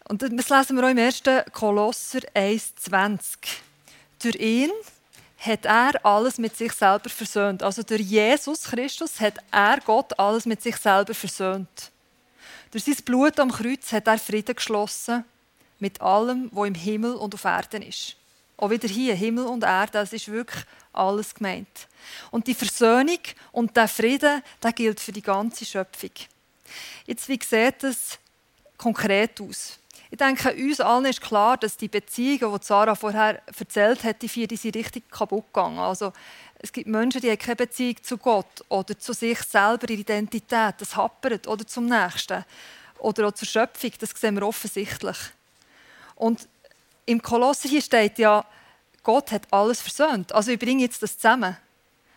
Und 0.07 0.21
das 0.21 0.49
lesen 0.49 0.75
wir 0.77 0.85
auch 0.85 0.89
im 0.89 0.97
1. 0.97 1.23
Kolosser 1.53 2.19
1,20. 2.35 3.19
Durch 4.21 4.35
ihn 4.35 4.71
hat 5.39 5.65
er 5.65 6.05
alles 6.05 6.37
mit 6.37 6.55
sich 6.55 6.73
selber 6.73 7.09
versöhnt. 7.09 7.63
Also 7.63 7.81
durch 7.81 8.01
Jesus 8.01 8.63
Christus 8.63 9.19
hat 9.19 9.35
er 9.51 9.79
Gott 9.79 10.17
alles 10.19 10.45
mit 10.45 10.61
sich 10.61 10.75
selber 10.77 11.13
versöhnt. 11.13 11.91
Durch 12.71 12.83
sein 12.83 12.97
Blut 13.03 13.39
am 13.39 13.51
Kreuz 13.51 13.91
hat 13.91 14.07
er 14.07 14.19
Frieden 14.19 14.55
geschlossen 14.55 15.25
mit 15.79 15.99
allem, 15.99 16.49
was 16.51 16.67
im 16.67 16.75
Himmel 16.75 17.15
und 17.15 17.33
auf 17.33 17.43
Erden 17.43 17.81
ist. 17.81 18.15
Auch 18.61 18.69
wieder 18.69 18.87
hier, 18.87 19.15
Himmel 19.15 19.47
und 19.47 19.63
Erde, 19.63 19.93
das 19.93 20.13
ist 20.13 20.31
wirklich 20.31 20.63
alles 20.93 21.33
gemeint. 21.33 21.87
Und 22.29 22.45
die 22.45 22.53
Versöhnung 22.53 23.17
und 23.51 23.75
der 23.75 23.87
Frieden, 23.87 24.43
der 24.61 24.71
gilt 24.71 24.99
für 24.99 25.11
die 25.11 25.23
ganze 25.23 25.65
Schöpfung. 25.65 26.11
Jetzt, 27.07 27.27
wie 27.27 27.39
sieht 27.43 27.83
es 27.83 28.19
konkret 28.77 29.41
aus? 29.41 29.79
Ich 30.11 30.17
denke, 30.19 30.53
uns 30.53 30.79
allen 30.79 31.05
ist 31.05 31.21
klar, 31.21 31.57
dass 31.57 31.75
die 31.75 31.87
Beziehungen, 31.87 32.59
die 32.59 32.63
Sarah 32.63 32.93
vorher 32.93 33.41
erzählt 33.47 34.03
hat, 34.03 34.21
die 34.21 34.29
vier, 34.29 34.47
die 34.47 34.57
sind 34.57 34.75
richtig 34.75 35.09
kaputt 35.09 35.47
gegangen. 35.47 35.79
Also, 35.79 36.13
es 36.59 36.71
gibt 36.71 36.87
Menschen, 36.87 37.19
die 37.19 37.31
haben 37.31 37.39
keine 37.39 37.55
Beziehung 37.55 37.95
zu 38.03 38.19
Gott 38.19 38.63
oder 38.69 38.99
zu 38.99 39.13
sich 39.13 39.41
selber, 39.41 39.89
ihre 39.89 40.01
Identität, 40.01 40.75
das 40.77 40.95
happert, 40.95 41.47
oder 41.47 41.65
zum 41.65 41.87
Nächsten. 41.87 42.45
Oder 42.99 43.27
auch 43.27 43.31
zur 43.31 43.47
Schöpfung, 43.47 43.91
das 43.97 44.11
sehen 44.11 44.35
wir 44.35 44.45
offensichtlich. 44.45 45.17
Und 46.13 46.47
im 47.05 47.21
Kolosser 47.21 47.69
hier 47.69 47.81
steht 47.81 48.19
ja, 48.19 48.45
Gott 49.03 49.31
hat 49.31 49.47
alles 49.51 49.81
versöhnt. 49.81 50.31
Also 50.31 50.51
ich 50.51 50.59
bringe 50.59 50.83
jetzt 50.83 51.01
das 51.01 51.17
zusammen. 51.17 51.57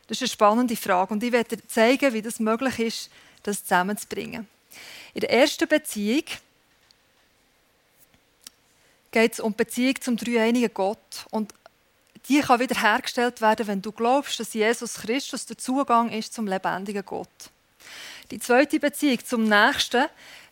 Das 0.07 0.19
ist 0.19 0.23
eine 0.23 0.29
spannende 0.29 0.77
Frage 0.77 1.15
und 1.15 1.23
ich 1.23 1.33
werde 1.33 1.57
dir 1.57 1.67
zeigen, 1.67 2.13
wie 2.13 2.23
das 2.23 2.39
möglich 2.39 2.79
ist, 2.79 3.11
das 3.43 3.63
zusammenzubringen. 3.63 4.47
In 5.15 5.21
der 5.21 5.31
ersten 5.31 5.67
Beziehung 5.67 6.25
geht 9.11 9.33
es 9.33 9.41
um 9.41 9.53
die 9.53 9.57
Beziehung 9.65 10.01
zum 10.01 10.17
dreieinigen 10.17 10.75
Gott 10.75 11.27
und 11.31 11.55
die 12.29 12.41
kann 12.41 12.61
wieder 12.61 12.81
hergestellt 12.81 13.41
werden, 13.41 13.67
wenn 13.67 13.83
du 13.83 13.93
glaubst, 13.93 14.41
dass 14.41 14.55
Jesus 14.55 14.95
Christus 14.95 15.47
der 15.47 15.59
Zugang 15.59 16.11
ist 16.11 16.35
zum 16.35 16.47
lebendigen 16.47 17.05
Gott. 17.05 17.29
Die 18.31 18.39
zweite 18.39 18.81
Beziehung 18.81 19.25
zum 19.25 19.45
Nächsten, 19.45 20.07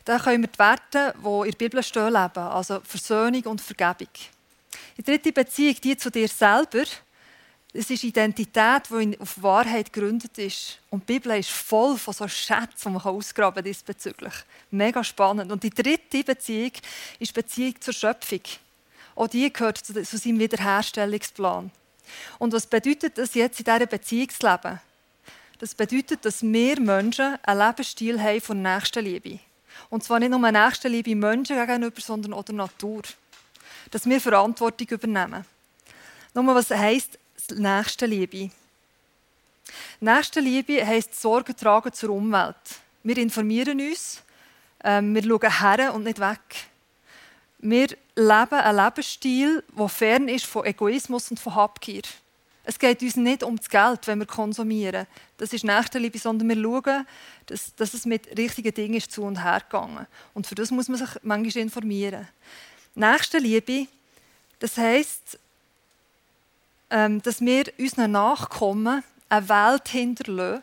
da 0.05 0.19
können 0.19 0.43
wir 0.43 0.49
die 0.49 0.59
Werte, 0.59 1.15
die 1.19 1.27
in 1.27 1.51
der 1.51 1.59
Bibel 1.59 1.83
stehen, 1.83 2.13
leben. 2.13 2.39
Also 2.39 2.81
Versöhnung 2.85 3.43
und 3.45 3.61
Vergebung. 3.61 4.09
Die 4.97 5.03
dritte 5.03 5.33
Beziehung, 5.33 5.77
die 5.83 5.97
zu 5.97 6.11
dir 6.11 6.29
selber, 6.29 6.85
es 7.75 7.89
ist 7.89 8.05
Identität, 8.05 8.83
die 8.91 9.19
auf 9.19 9.43
Wahrheit 9.43 9.93
gegründet 9.93 10.37
ist. 10.37 10.79
Und 10.91 11.09
die 11.09 11.15
Bibel 11.15 11.39
ist 11.39 11.51
voll 11.51 11.97
von 11.97 12.13
so 12.13 12.29
Schätzen, 12.29 12.89
die 12.89 12.91
man 12.91 13.03
ausgraben 13.03 13.57
kann 13.57 13.65
diesbezüglich. 13.65 14.35
Mega 14.71 15.03
spannend. 15.03 15.51
Und 15.51 15.63
die 15.63 15.71
dritte 15.71 16.23
Beziehung 16.23 16.73
ist 17.19 17.31
die 17.31 17.41
Beziehung 17.41 17.81
zur 17.81 17.95
Schöpfung. 17.95 18.43
Auch 19.15 19.29
die 19.29 19.51
gehört 19.51 19.79
zu 19.79 19.93
seinem 19.95 20.39
Wiederherstellungsplan. 20.39 21.71
Und 22.39 22.53
was 22.53 22.67
bedeutet 22.67 23.17
das 23.17 23.35
jetzt 23.35 23.61
in 23.61 23.65
dieser 23.65 23.87
Beziehung 23.87 24.29
zu 24.29 24.47
leben? 24.47 24.81
Das 25.59 25.75
bedeutet, 25.75 26.25
dass 26.25 26.43
wir 26.43 26.81
Menschen 26.81 27.39
einen 27.43 27.67
Lebensstil 27.67 28.21
haben 28.21 28.41
von 28.41 28.61
Nächstenliebe. 28.61 29.39
Und 29.91 30.05
zwar 30.05 30.19
nicht 30.19 30.31
nur 30.31 30.51
Nächstenliebe 30.51 31.15
Menschen 31.15 31.57
gegenüber, 31.57 32.01
sondern 32.01 32.33
auch 32.33 32.45
der 32.45 32.55
Natur. 32.55 33.03
Dass 33.91 34.07
wir 34.09 34.21
Verantwortung 34.21 34.89
übernehmen. 34.89 35.45
Nur 36.35 36.55
was 36.55 36.71
heisst 36.71 37.19
Nächstenliebe? 37.55 38.51
Nächstenliebe 40.01 40.87
heisst 40.87 41.21
Sorge 41.21 41.55
tragen 41.55 41.93
zur 41.93 42.11
Umwelt. 42.11 42.57
Wir 43.03 43.19
informieren 43.19 43.81
uns, 43.81 44.23
ähm, 44.85 45.15
wir 45.15 45.23
schauen 45.23 45.61
her 45.61 45.95
und 45.95 46.05
nicht 46.05 46.21
weg. 46.21 46.67
Wir 47.59 47.89
leben 48.17 48.55
einen 48.55 48.77
Lebensstil, 48.77 49.63
der 49.77 49.89
fern 49.89 50.29
ist 50.29 50.47
von 50.47 50.65
Egoismus 50.65 51.31
und 51.31 51.39
von 51.39 51.55
Habgier. 51.55 52.03
Es 52.65 52.79
geht 52.79 53.03
uns 53.03 53.17
nicht 53.17 53.43
um 53.43 53.57
das 53.57 53.69
Geld, 53.69 54.07
wenn 54.07 54.21
wir 54.21 54.27
konsumieren. 54.27 55.07
Das 55.37 55.53
ist 55.53 55.65
Nächstenliebe, 55.65 56.19
sondern 56.19 56.49
wir 56.49 56.63
schauen, 56.63 57.07
dass, 57.47 57.75
dass 57.75 57.95
es 57.95 58.07
mit 58.07 58.39
richtigen 58.39 58.73
Dingen 58.73 58.95
ist 58.95 59.11
zu 59.11 59.25
und 59.25 59.43
her 59.43 59.61
gegangen. 59.61 60.07
Und 60.33 60.47
für 60.47 60.55
das 60.55 60.71
muss 60.71 60.89
man 60.89 60.99
sich 60.99 61.11
manchmal 61.23 61.63
informieren. 61.63 62.29
Nächstenliebe, 62.95 63.89
das 64.61 64.77
heisst, 64.77 65.39
ähm, 66.91 67.21
dass 67.23 67.41
wir 67.41 67.65
unseren 67.79 68.13
Nachkommen 68.13 69.03
eine 69.29 69.49
Welt 69.49 69.89
hinterlassen, 69.89 70.63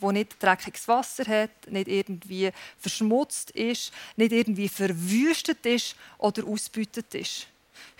wo 0.00 0.10
nicht 0.10 0.42
dreckiges 0.42 0.88
Wasser 0.88 1.24
hat, 1.24 1.50
nicht 1.70 1.88
irgendwie 1.88 2.50
verschmutzt 2.78 3.52
ist, 3.52 3.92
nicht 4.16 4.32
irgendwie 4.32 4.68
verwüstet 4.68 5.64
ist 5.64 5.94
oder 6.18 6.44
ausbeutet 6.44 7.14
ist. 7.14 7.46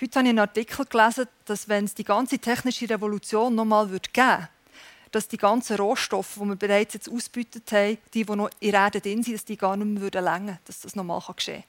Heute 0.01 0.19
habe 0.19 0.27
ich 0.27 0.31
einen 0.31 0.39
Artikel 0.39 0.87
gelesen, 0.87 1.27
dass 1.45 1.69
wenn 1.69 1.85
es 1.85 1.95
die 1.95 2.05
ganze 2.05 2.39
technische 2.39 2.89
Revolution 2.89 3.55
nochmal 3.55 3.87
geben 3.87 4.01
würde, 4.15 4.49
dass 5.13 5.29
die 5.29 5.37
ganzen 5.37 5.77
Rohstoffe, 5.77 6.35
die 6.37 6.47
wir 6.47 6.57
bereits 6.57 6.95
jetzt 6.95 7.11
ausgebeutet 7.11 7.71
haben, 7.73 7.99
die, 8.15 8.25
die 8.25 8.37
noch 8.37 8.51
in 8.61 8.73
der 8.73 8.81
Erde 8.81 9.01
drin 9.01 9.23
sind, 9.23 9.35
dass 9.35 9.45
die 9.45 9.57
gar 9.57 9.77
nicht 9.77 9.87
mehr 9.87 10.23
länger 10.23 10.47
würden, 10.47 10.59
dass 10.65 10.81
das 10.81 10.97
nochmal 10.97 11.21
geschehen 11.37 11.63
kann. 11.63 11.69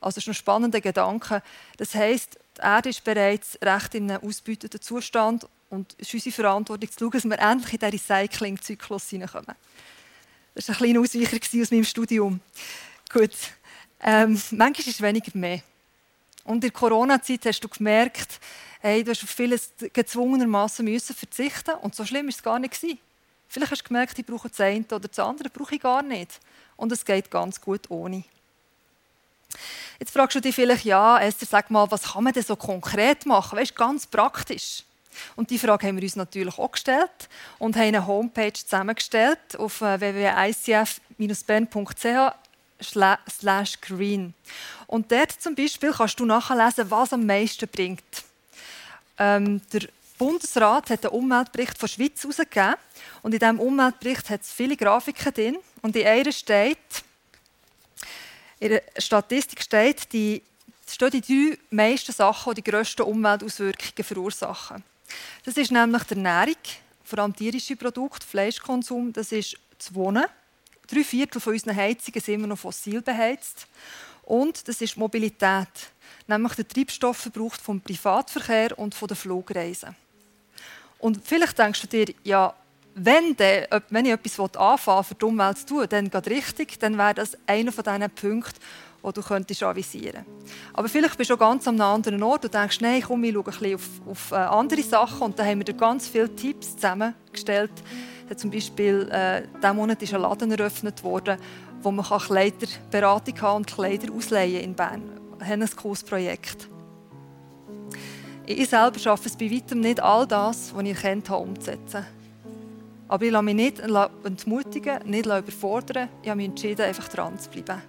Also 0.00 0.16
das 0.16 0.24
ist 0.24 0.28
ein 0.28 0.34
spannender 0.34 0.80
Gedanke. 0.80 1.42
Das 1.78 1.94
heisst, 1.94 2.38
die 2.56 2.60
Erde 2.60 2.88
ist 2.90 3.04
bereits 3.04 3.58
recht 3.62 3.94
in 3.94 4.10
einem 4.10 4.28
ausbeuteten 4.28 4.80
Zustand 4.80 5.48
und 5.70 5.94
es 5.98 6.08
ist 6.08 6.14
unsere 6.14 6.34
Verantwortung 6.34 6.90
zu 6.90 6.98
schauen, 6.98 7.10
dass 7.12 7.24
wir 7.24 7.38
endlich 7.38 7.72
in 7.72 7.78
diesen 7.78 7.92
Recycling-Zyklus 7.92 9.10
hineinkommen. 9.10 9.56
Das 10.54 10.68
war 10.68 10.76
ein 10.76 10.78
kleiner 10.78 11.00
Ausweicher 11.00 11.62
aus 11.62 11.70
meinem 11.70 11.84
Studium. 11.84 12.40
Gut. 13.12 13.32
Ähm, 14.00 14.40
manchmal 14.50 14.80
ist 14.80 14.88
es 14.88 15.02
weniger 15.02 15.30
mehr. 15.34 15.60
Und 16.46 16.56
in 16.56 16.60
der 16.60 16.70
Corona-Zeit 16.70 17.44
hast 17.46 17.60
du 17.60 17.68
gemerkt, 17.68 18.38
hey, 18.80 19.02
du 19.02 19.10
hast 19.10 19.24
auf 19.24 19.30
vieles 19.30 19.72
gezwungenermaßen 19.92 21.00
verzichten 21.00 21.74
und 21.82 21.94
so 21.94 22.04
schlimm 22.04 22.26
war 22.26 22.30
es 22.30 22.42
gar 22.42 22.58
nicht 22.58 22.76
Vielleicht 23.48 23.72
hast 23.72 23.82
du 23.82 23.88
gemerkt, 23.88 24.18
ich 24.18 24.26
brauche 24.26 24.48
das 24.48 24.60
eine 24.60 24.84
oder 24.84 25.00
das 25.00 25.18
andere, 25.18 25.50
brauche 25.50 25.74
ich 25.74 25.80
gar 25.80 26.02
nicht. 26.02 26.40
Und 26.76 26.92
es 26.92 27.04
geht 27.04 27.30
ganz 27.30 27.60
gut 27.60 27.90
ohne. 27.90 28.24
Jetzt 29.98 30.12
fragst 30.12 30.36
du 30.36 30.40
dich 30.40 30.54
vielleicht, 30.54 30.84
ja, 30.84 31.18
Esther, 31.18 31.46
sag 31.46 31.70
mal, 31.70 31.90
was 31.90 32.12
kann 32.12 32.24
man 32.24 32.32
denn 32.32 32.42
so 32.42 32.56
konkret 32.56 33.26
machen? 33.26 33.58
Weißt, 33.58 33.74
ganz 33.74 34.06
praktisch. 34.06 34.82
Und 35.34 35.50
die 35.50 35.58
Frage 35.58 35.86
haben 35.86 35.96
wir 35.96 36.02
uns 36.02 36.16
natürlich 36.16 36.58
auch 36.58 36.72
gestellt 36.72 37.28
und 37.58 37.76
haben 37.76 37.84
eine 37.84 38.06
Homepage 38.06 38.52
zusammengestellt 38.52 39.56
auf 39.58 39.80
äh, 39.80 40.00
www.icf-bern.ch 40.00 42.45
slash 42.80 43.80
green. 43.80 44.34
Und 44.86 45.10
dort 45.10 45.32
zum 45.32 45.54
Beispiel 45.54 45.92
kannst 45.92 46.20
du 46.20 46.24
nachlesen, 46.24 46.90
was 46.90 47.12
am 47.12 47.26
meisten 47.26 47.68
bringt. 47.68 48.02
Ähm, 49.18 49.60
der 49.72 49.88
Bundesrat 50.18 50.90
hat 50.90 51.04
einen 51.04 51.14
Umweltbericht 51.14 51.78
von 51.78 51.88
der 51.88 51.94
Schweiz 51.94 52.22
herausgegeben. 52.22 52.74
Und 53.22 53.32
in 53.32 53.38
diesem 53.38 53.60
Umweltbericht 53.60 54.30
hat 54.30 54.42
es 54.42 54.52
viele 54.52 54.76
Grafiken 54.76 55.34
drin. 55.34 55.58
Und 55.82 55.96
in 55.96 56.06
einer 56.06 56.32
steht, 56.32 56.78
in 58.58 58.70
der 58.70 58.82
Statistik 58.98 59.62
steht, 59.62 60.12
die, 60.12 60.42
stehen 60.88 61.10
die 61.10 61.20
drei 61.20 61.58
meisten 61.70 62.12
Sachen, 62.12 62.54
die 62.54 62.62
die 62.62 62.70
grössten 62.70 63.02
Umweltauswirkungen 63.02 64.04
verursachen. 64.04 64.82
Das 65.44 65.56
ist 65.56 65.70
nämlich 65.70 66.02
die 66.04 66.14
Ernährung, 66.14 66.56
vor 67.04 67.18
allem 67.20 67.36
tierische 67.36 67.76
Produkte, 67.76 68.26
Fleischkonsum, 68.26 69.12
das 69.12 69.32
ist 69.32 69.56
das 69.78 69.94
Wohnen. 69.94 70.24
Drei 70.86 71.04
Viertel 71.04 71.40
von 71.40 71.52
unseren 71.52 71.76
Heizungen 71.76 72.20
sind 72.20 72.34
immer 72.34 72.46
noch 72.46 72.58
fossil 72.58 73.02
beheizt. 73.02 73.66
Und 74.22 74.66
das 74.66 74.80
ist 74.80 74.96
die 74.96 75.00
Mobilität, 75.00 75.68
nämlich 76.26 76.54
der 76.54 76.66
Treibstoffverbrauch 76.66 77.54
vom 77.54 77.80
Privatverkehr 77.80 78.76
und 78.78 78.94
von 78.94 79.08
den 79.08 79.16
Flugreisen. 79.16 79.94
Und 80.98 81.20
vielleicht 81.24 81.58
denkst 81.58 81.82
du 81.82 81.86
dir, 81.86 82.14
ja, 82.24 82.54
wenn, 82.94 83.36
de, 83.36 83.66
wenn 83.90 84.06
ich 84.06 84.12
etwas 84.12 84.56
anfangen 84.56 85.04
für 85.04 85.14
die 85.14 85.24
Umwelt 85.24 85.58
zu 85.58 85.66
tun, 85.66 85.86
dann 85.88 86.10
geht 86.10 86.28
richtig, 86.28 86.80
dann 86.80 86.96
wäre 86.96 87.14
das 87.14 87.36
einer 87.46 87.70
von 87.70 87.84
diesen 87.84 88.10
Punkten, 88.10 88.58
die 89.06 89.12
du 89.12 89.22
könntest 89.22 89.62
avisieren 89.62 90.24
Aber 90.72 90.88
vielleicht 90.88 91.16
bist 91.16 91.30
du 91.30 91.36
ganz 91.36 91.68
an 91.68 91.80
einem 91.80 91.94
anderen 91.94 92.22
Ort 92.22 92.46
und 92.46 92.54
denkst, 92.54 92.80
nein, 92.80 93.02
komm, 93.06 93.22
ich 93.24 93.34
schaue 93.34 93.44
ein 93.44 93.44
bisschen 93.44 93.74
auf, 93.74 93.82
auf 94.08 94.32
äh, 94.32 94.34
andere 94.36 94.82
Sachen. 94.82 95.22
Und 95.22 95.38
da 95.38 95.44
haben 95.44 95.58
wir 95.58 95.64
dir 95.64 95.74
ganz 95.74 96.08
viele 96.08 96.34
Tipps 96.34 96.74
zusammengestellt. 96.74 97.70
Zum 98.34 98.50
Beispiel, 98.50 99.08
äh, 99.10 99.42
diesen 99.62 99.76
Monat 99.76 100.02
ist 100.02 100.12
ein 100.12 100.20
Laden 100.20 100.50
eröffnet 100.50 101.04
worden, 101.04 101.38
wo 101.82 101.90
man 101.90 102.04
Kleiderberatung 102.04 103.40
haben 103.40 103.56
und 103.58 103.66
Kleider 103.66 104.12
ausleihen 104.12 104.60
in 104.60 104.74
Bern. 104.74 105.02
Wir 105.38 105.46
haben 105.46 105.62
ein 105.62 105.76
cooles 105.76 106.02
Projekt. 106.02 106.68
Ich 108.46 108.68
selber 108.68 108.98
schaffe 108.98 109.28
es 109.28 109.36
bei 109.36 109.50
weitem 109.50 109.80
nicht, 109.80 110.00
all 110.00 110.26
das, 110.26 110.74
was 110.74 110.84
ich 110.84 110.94
erkannt 110.94 111.30
habe, 111.30 111.42
umzusetzen. 111.42 112.06
Aber 113.08 113.24
ich 113.24 113.30
lasse 113.30 113.44
mich 113.44 113.54
nicht 113.54 113.80
entmutigen, 113.80 114.98
nicht 115.04 115.26
überfordern. 115.26 116.08
Ich 116.22 116.28
habe 116.28 116.36
mich 116.36 116.48
entschieden, 116.48 116.82
einfach 116.82 117.08
dran 117.08 117.38
zu 117.38 117.50
bleiben. 117.50 117.82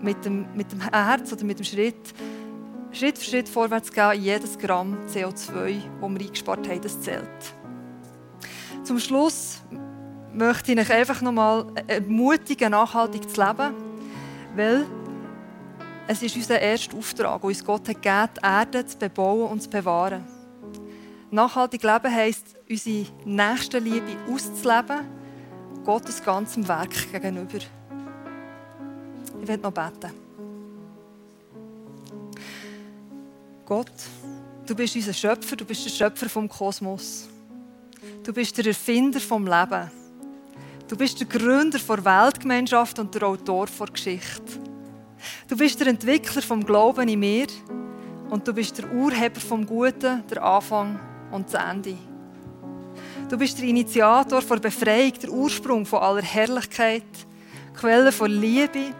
Mit 0.00 0.24
dem, 0.24 0.46
mit 0.54 0.70
dem 0.72 0.80
Herz 0.80 1.32
oder 1.32 1.44
mit 1.44 1.58
dem 1.58 1.64
Schritt, 1.64 2.14
Schritt 2.92 3.18
für 3.18 3.24
Schritt 3.24 3.48
vorwärts 3.48 3.92
gehen, 3.92 4.22
jedes 4.22 4.58
Gramm 4.58 4.96
CO2, 5.12 5.32
das 6.00 6.10
wir 6.10 6.20
eingespart 6.20 6.68
haben, 6.68 6.80
das 6.80 7.00
zählt. 7.00 7.57
Zum 8.88 8.98
Schluss 8.98 9.58
möchte 10.32 10.72
ich 10.72 10.78
euch 10.78 10.90
einfach 10.90 11.20
nochmal 11.20 11.66
ermutigen, 11.86 12.70
nachhaltig 12.70 13.28
zu 13.28 13.38
leben, 13.38 13.74
weil 14.56 14.86
es 16.06 16.22
ist 16.22 16.34
unser 16.34 16.58
erster 16.58 16.96
Auftrag, 16.96 17.44
uns 17.44 17.62
Gott 17.62 17.86
hat 17.86 17.96
gegeben, 17.96 18.30
die 18.34 18.46
Erde 18.46 18.86
zu 18.86 18.96
bebauen 18.96 19.50
und 19.50 19.62
zu 19.62 19.68
bewahren. 19.68 20.24
Nachhaltig 21.30 21.82
leben 21.82 22.10
heisst, 22.10 22.56
unsere 22.66 23.04
nächste 23.26 23.78
Liebe 23.78 24.16
auszuleben, 24.32 25.06
Gottes 25.84 26.24
ganzem 26.24 26.66
Werk 26.66 27.12
gegenüber. 27.12 27.58
Ich 29.42 29.48
werde 29.48 29.64
noch 29.64 29.72
beten. 29.72 30.14
Gott, 33.66 33.92
du 34.66 34.74
bist 34.74 34.96
unser 34.96 35.12
Schöpfer, 35.12 35.56
du 35.56 35.66
bist 35.66 35.84
der 35.84 35.90
Schöpfer 35.90 36.30
vom 36.30 36.48
Kosmos. 36.48 37.28
Du 38.24 38.32
bist 38.32 38.56
der 38.58 38.66
Erfinder 38.66 39.20
vom 39.20 39.46
Leben. 39.46 39.90
Du 40.88 40.96
bist 40.96 41.20
der 41.20 41.26
Gründer 41.26 41.78
der 41.78 42.04
Weltgemeinschaft 42.04 42.98
und 42.98 43.14
der 43.14 43.22
Autor 43.24 43.66
der 43.66 43.86
Geschichte. 43.88 44.60
Du 45.48 45.56
bist 45.56 45.80
der 45.80 45.88
Entwickler 45.88 46.42
vom 46.42 46.64
Glauben 46.64 47.08
in 47.08 47.20
mir 47.20 47.46
und 48.30 48.46
du 48.46 48.52
bist 48.52 48.78
der 48.78 48.90
Urheber 48.92 49.40
vom 49.40 49.66
Guten, 49.66 50.22
der 50.28 50.42
Anfang 50.42 50.98
und 51.30 51.52
das 51.52 51.62
Ende. 51.62 51.96
Du 53.28 53.36
bist 53.36 53.58
der 53.58 53.66
Initiator 53.66 54.40
der 54.40 54.56
Befreiung, 54.56 55.12
der 55.20 55.30
Ursprung 55.30 55.84
von 55.84 56.00
aller 56.00 56.22
Herrlichkeit, 56.22 57.04
Quelle 57.74 58.10
von 58.10 58.30
Liebe, 58.30 58.94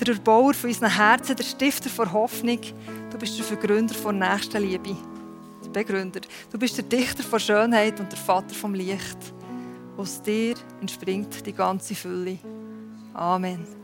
der 0.00 0.14
Erbauer 0.14 0.54
von 0.54 0.70
unseren 0.70 0.90
Herzen, 0.90 1.36
der 1.36 1.44
Stifter 1.44 1.88
von 1.88 2.12
Hoffnung. 2.12 2.60
Du 3.10 3.18
bist 3.18 3.38
der 3.38 3.44
Vergründer 3.44 3.94
von 3.94 4.18
Nächstenliebe, 4.18 4.90
der 4.94 5.17
Begründer. 5.72 6.20
Du 6.50 6.58
bist 6.58 6.76
der 6.76 6.84
Dichter 6.84 7.22
von 7.22 7.40
Schönheit 7.40 8.00
und 8.00 8.10
der 8.10 8.18
Vater 8.18 8.54
vom 8.54 8.74
Licht. 8.74 9.18
Aus 9.96 10.22
dir 10.22 10.54
entspringt 10.80 11.44
die 11.46 11.52
ganze 11.52 11.94
Fülle. 11.94 12.38
Amen. 13.14 13.77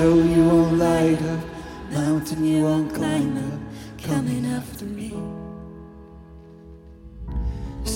Shadow 0.00 0.22
you 0.22 0.48
won't 0.48 0.78
light 0.78 1.22
up, 1.22 1.40
mountain 1.92 2.42
you 2.42 2.62
won't 2.62 2.94
climb 2.94 3.36
up, 3.36 3.60
coming 4.02 4.46
after 4.46 4.86
me. 4.86 5.10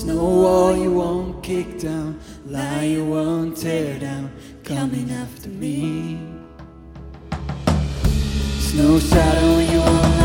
No 0.05 0.17
wall 0.17 0.77
you 0.77 0.93
won't 0.93 1.43
kick 1.43 1.79
down, 1.79 2.21
lie 2.45 2.83
you 2.83 3.07
won't 3.07 3.57
tear 3.57 3.99
down, 3.99 4.31
coming 4.65 5.11
after 5.11 5.49
me. 5.49 6.21
No 8.75 8.99
shadow 8.99 9.59
you 9.73 9.79
won't 9.79 10.24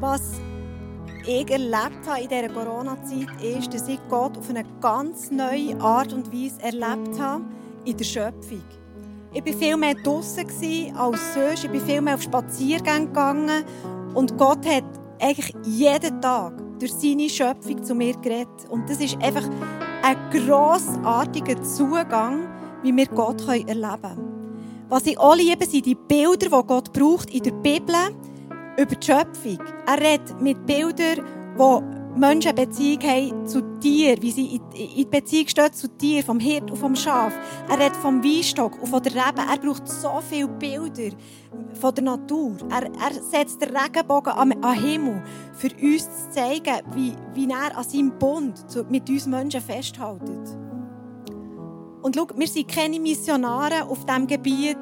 Was 0.00 0.40
ich 1.26 1.50
erlebt 1.50 2.06
habe 2.06 2.20
in 2.22 2.28
dieser 2.28 2.48
Corona-Zeit, 2.48 3.42
ist, 3.42 3.72
dass 3.72 3.88
ich 3.88 3.98
Gott 4.08 4.36
auf 4.36 4.50
eine 4.50 4.64
ganz 4.80 5.30
neue 5.30 5.80
Art 5.80 6.12
und 6.12 6.32
Weise 6.32 6.60
erlebt 6.62 7.18
habe 7.18 7.44
in 7.84 7.96
der 7.96 8.04
Schöpfung. 8.04 8.62
Ich 9.32 9.44
war 9.44 9.52
viel 9.52 9.76
mehr 9.76 9.94
draußen 9.94 10.46
als 10.96 11.34
sonst. 11.34 11.64
Ich 11.64 11.70
bin 11.70 11.80
viel 11.80 12.00
mehr 12.00 12.14
auf 12.14 12.22
Spaziergänge 12.22 13.06
gegangen. 13.06 13.64
Und 14.14 14.36
Gott 14.38 14.64
hat 14.66 14.84
eigentlich 15.20 15.52
jeden 15.64 16.20
Tag 16.20 16.52
durch 16.78 16.92
seine 16.92 17.28
Schöpfung 17.28 17.82
zu 17.82 17.94
mir 17.94 18.14
geredet. 18.18 18.68
Und 18.68 18.88
das 18.88 19.00
ist 19.00 19.16
einfach 19.22 19.48
ein 20.02 20.16
grossartiger 20.30 21.60
Zugang, 21.62 22.46
wie 22.82 22.94
wir 22.94 23.06
Gott 23.06 23.46
erleben 23.48 24.02
können. 24.02 24.86
Was 24.88 25.06
ich 25.06 25.18
auch 25.18 25.34
liebe, 25.34 25.64
sind 25.64 25.86
die 25.86 25.94
Bilder, 25.94 26.46
die 26.46 26.66
Gott 26.66 26.92
braucht 26.92 27.30
in 27.30 27.42
der 27.42 27.52
Bibel 27.52 27.94
über 28.76 28.94
die 28.94 29.06
Schöpfung. 29.06 29.58
Er 29.86 30.00
redet 30.00 30.40
mit 30.40 30.64
Bildern, 30.66 31.24
wo 31.56 31.82
Menschen 32.16 32.54
Beziehung 32.54 33.02
haben 33.02 33.46
zu 33.46 33.60
Tieren, 33.80 34.22
wie 34.22 34.30
sie 34.30 34.60
in 34.96 35.10
Beziehung 35.10 35.48
stehen 35.48 35.72
zu 35.72 35.88
Tieren, 35.88 36.24
vom 36.24 36.38
Hirt 36.38 36.70
und 36.70 36.76
vom 36.76 36.94
Schaf. 36.94 37.32
Er 37.68 37.78
redet 37.78 37.96
vom 37.96 38.22
Weinstock 38.22 38.80
und 38.80 38.88
von 38.88 39.02
der 39.02 39.12
Rebe. 39.12 39.42
Er 39.50 39.58
braucht 39.58 39.88
so 39.88 40.20
viele 40.28 40.48
Bilder 40.48 41.16
von 41.80 41.94
der 41.94 42.04
Natur. 42.04 42.56
Er, 42.70 42.84
er 42.84 43.12
setzt 43.20 43.60
den 43.60 43.76
Regenbogen 43.76 44.32
am, 44.32 44.52
am 44.52 44.72
Himmel, 44.74 45.22
für 45.54 45.70
uns 45.82 46.04
zu 46.04 46.30
zeigen, 46.30 46.82
wie, 46.94 47.14
wie 47.34 47.50
er 47.50 47.76
an 47.76 47.84
seinem 47.84 48.16
Bund 48.18 48.64
mit 48.90 49.08
uns 49.08 49.26
Menschen 49.26 49.60
festhält. 49.60 50.22
Und 52.02 52.14
schau, 52.14 52.26
wir 52.36 52.46
sind 52.46 52.68
keine 52.68 53.00
Missionare 53.00 53.84
auf 53.88 54.04
dem 54.06 54.26
Gebiet 54.26 54.78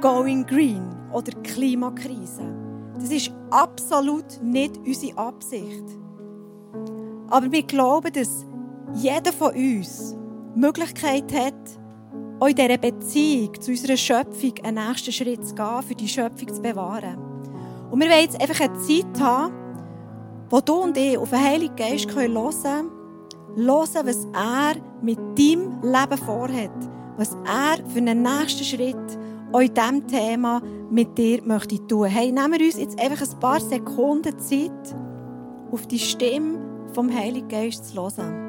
Going 0.00 0.44
Green 0.44 0.88
oder 1.12 1.32
Klimakrise. 1.42 2.63
Das 3.04 3.12
ist 3.12 3.30
absolut 3.50 4.42
nicht 4.42 4.78
unsere 4.78 5.18
Absicht. 5.18 5.84
Aber 7.28 7.52
wir 7.52 7.62
glauben, 7.62 8.10
dass 8.10 8.46
jeder 8.94 9.30
von 9.30 9.54
uns 9.54 10.16
die 10.54 10.58
Möglichkeit 10.58 11.30
hat, 11.34 12.48
in 12.48 12.54
dieser 12.56 12.78
Beziehung 12.78 13.60
zu 13.60 13.72
unserer 13.72 13.98
Schöpfung 13.98 14.54
einen 14.62 14.88
nächsten 14.88 15.12
Schritt 15.12 15.46
zu 15.46 15.54
gehen, 15.54 15.82
für 15.86 15.94
die 15.94 16.08
Schöpfung 16.08 16.48
zu 16.48 16.62
bewahren. 16.62 17.18
Und 17.90 18.00
wir 18.00 18.08
wollen 18.08 18.22
jetzt 18.22 18.40
einfach 18.40 18.60
eine 18.60 18.78
Zeit 18.78 19.20
haben, 19.20 19.52
wo 20.48 20.62
du 20.62 20.72
und 20.72 20.96
ich 20.96 21.18
auf 21.18 21.28
den 21.28 21.44
Heiligen 21.44 21.76
Geist 21.76 22.06
hören 22.06 22.32
können, 22.32 22.90
hören, 23.54 24.06
was 24.06 24.26
er 24.32 24.76
mit 25.02 25.18
deinem 25.38 25.82
Leben 25.82 26.24
vorhat, 26.24 26.88
was 27.18 27.36
er 27.44 27.86
für 27.86 27.98
einen 27.98 28.22
nächsten 28.22 28.64
Schritt 28.64 29.18
auch 29.54 29.60
in 29.60 29.72
diesem 29.72 30.06
Thema 30.08 30.60
mit 30.90 31.16
dir 31.16 31.40
möchte 31.44 31.86
tun. 31.86 32.06
Hey, 32.06 32.32
nehmen 32.32 32.58
wir 32.58 32.66
uns 32.66 32.76
jetzt 32.76 33.00
einfach 33.00 33.24
ein 33.24 33.38
paar 33.38 33.60
Sekunden 33.60 34.36
Zeit, 34.40 34.96
auf 35.70 35.86
die 35.86 35.98
Stimme 35.98 36.58
vom 36.92 37.12
Heiligen 37.12 37.48
Geist 37.48 37.86
zu 37.86 38.02
hören. 38.02 38.43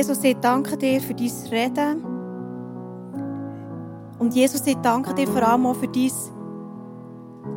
Jesus, 0.00 0.24
ich 0.24 0.36
danke 0.36 0.78
dir 0.78 0.98
für 0.98 1.12
dein 1.12 1.30
Reden. 1.50 2.04
Und 4.18 4.34
Jesus, 4.34 4.66
ich 4.66 4.76
danke 4.76 5.12
dir 5.12 5.28
vor 5.28 5.42
allem 5.42 5.66
auch 5.66 5.76
für 5.76 5.88
dein 5.88 6.10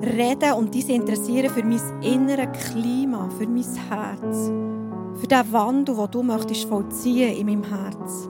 Reden 0.02 0.54
und 0.58 0.76
dein 0.76 0.90
Interessieren 0.90 1.50
für 1.50 1.64
mein 1.64 1.80
inneres 2.02 2.70
Klima, 2.70 3.30
für 3.38 3.48
mein 3.48 3.64
Herz. 3.64 4.52
Für 5.22 5.28
den 5.28 5.54
Wandel, 5.54 5.96
den 5.96 6.12
du 6.12 6.22
möchtest 6.22 6.66
vollziehen 6.66 7.34
in 7.34 7.46
meinem 7.46 7.64
Herz. 7.64 8.28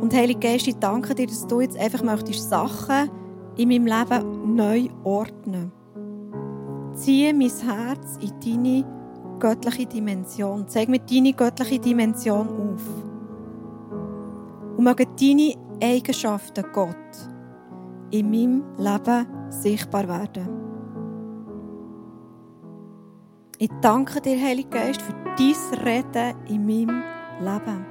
Und 0.00 0.14
Heilige 0.14 0.40
Geist, 0.40 0.68
ich 0.68 0.76
danke 0.76 1.14
dir, 1.14 1.26
dass 1.26 1.46
du 1.46 1.60
jetzt 1.60 1.78
einfach 1.78 2.02
möchtest 2.02 2.48
Sachen 2.48 3.10
in 3.58 3.68
meinem 3.68 3.84
Leben 3.84 4.56
neu 4.56 4.88
ordnen. 5.04 5.70
Ziehe 6.94 7.34
mein 7.34 7.50
Herz 7.50 8.16
in 8.22 8.40
deine 8.40 9.01
göttliche 9.42 9.86
Dimension. 9.86 10.68
Zeig 10.68 10.88
mir 10.88 11.00
deine 11.00 11.32
göttliche 11.32 11.80
Dimension 11.80 12.48
auf. 12.48 12.86
Und 14.76 14.84
mögen 14.84 15.06
deine 15.20 15.54
Eigenschaften, 15.82 16.64
Gott, 16.72 16.96
in 18.12 18.30
meinem 18.30 18.62
Leben 18.78 19.26
sichtbar 19.50 20.06
werden. 20.06 20.48
Ich 23.58 23.70
danke 23.80 24.20
dir, 24.20 24.40
Heiliger 24.40 24.70
Geist, 24.70 25.02
für 25.02 25.12
dein 25.12 25.84
Reden 25.84 26.36
in 26.48 26.66
meinem 26.66 27.02
Leben. 27.40 27.86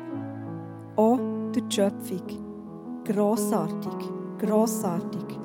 Auch 0.96 1.20
durch 1.52 1.68
die 1.68 1.76
Schöpfung. 1.76 3.04
Grossartig, 3.04 4.10
grossartig. 4.40 5.40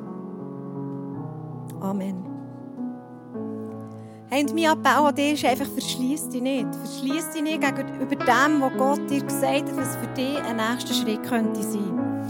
Amen. 1.81 2.26
Hey, 4.29 4.43
und 4.43 4.57
mein 4.57 4.65
Appell 4.65 5.07
an 5.07 5.15
dich 5.15 5.35
ist 5.35 5.45
einfach, 5.45 5.73
verschließ 5.73 6.31
dich 6.31 6.43
nicht. 6.43 6.67
Verschließ 6.75 7.31
dich 7.31 7.43
nicht 7.43 7.61
gegenüber 7.61 8.17
dem, 8.17 8.61
was 8.61 8.73
Gott 8.77 9.09
dir 9.09 9.23
gesagt 9.23 9.69
hat, 9.69 9.77
was 9.77 9.95
für 9.95 10.09
dich 10.17 10.37
ein 10.43 10.57
nächster 10.57 10.95
Schritt 10.95 11.23
könnte 11.23 11.63
sein. 11.63 12.27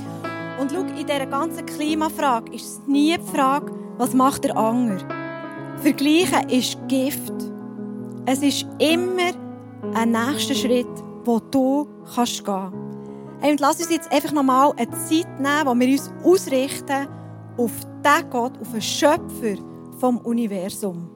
Und 0.61 0.73
schau, 0.73 0.81
in 0.81 1.07
dieser 1.07 1.25
ganzen 1.25 1.65
Klimafrage 1.65 2.53
ist 2.53 2.67
es 2.67 2.81
nie 2.87 3.17
die 3.17 3.35
Frage, 3.35 3.73
was 3.97 4.13
macht 4.13 4.45
der 4.45 4.59
Anger. 4.59 4.99
Vergleichen 5.79 6.51
ist 6.51 6.77
Gift. 6.87 7.33
Es 8.27 8.43
ist 8.43 8.67
immer 8.79 9.33
ein 9.95 10.13
nächster 10.13 10.55
Schritt, 10.55 10.87
wo 11.25 11.39
du 11.39 11.89
kannst 12.15 12.45
gehen. 12.45 12.73
Hey, 13.41 13.53
und 13.53 13.61
lass 13.61 13.79
uns 13.79 13.91
jetzt 13.91 14.13
einfach 14.13 14.33
nochmal 14.33 14.75
eine 14.77 14.91
Zeit 14.91 15.41
nehmen, 15.41 15.65
wo 15.65 15.75
wir 15.75 15.89
uns 15.89 16.13
ausrichten 16.23 17.09
auf 17.57 17.73
den 18.05 18.31
Gott, 18.31 18.53
auf 18.61 18.71
den 18.71 18.83
Schöpfer 18.83 19.57
vom 19.99 20.19
Universum. 20.19 21.16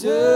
So 0.00 0.29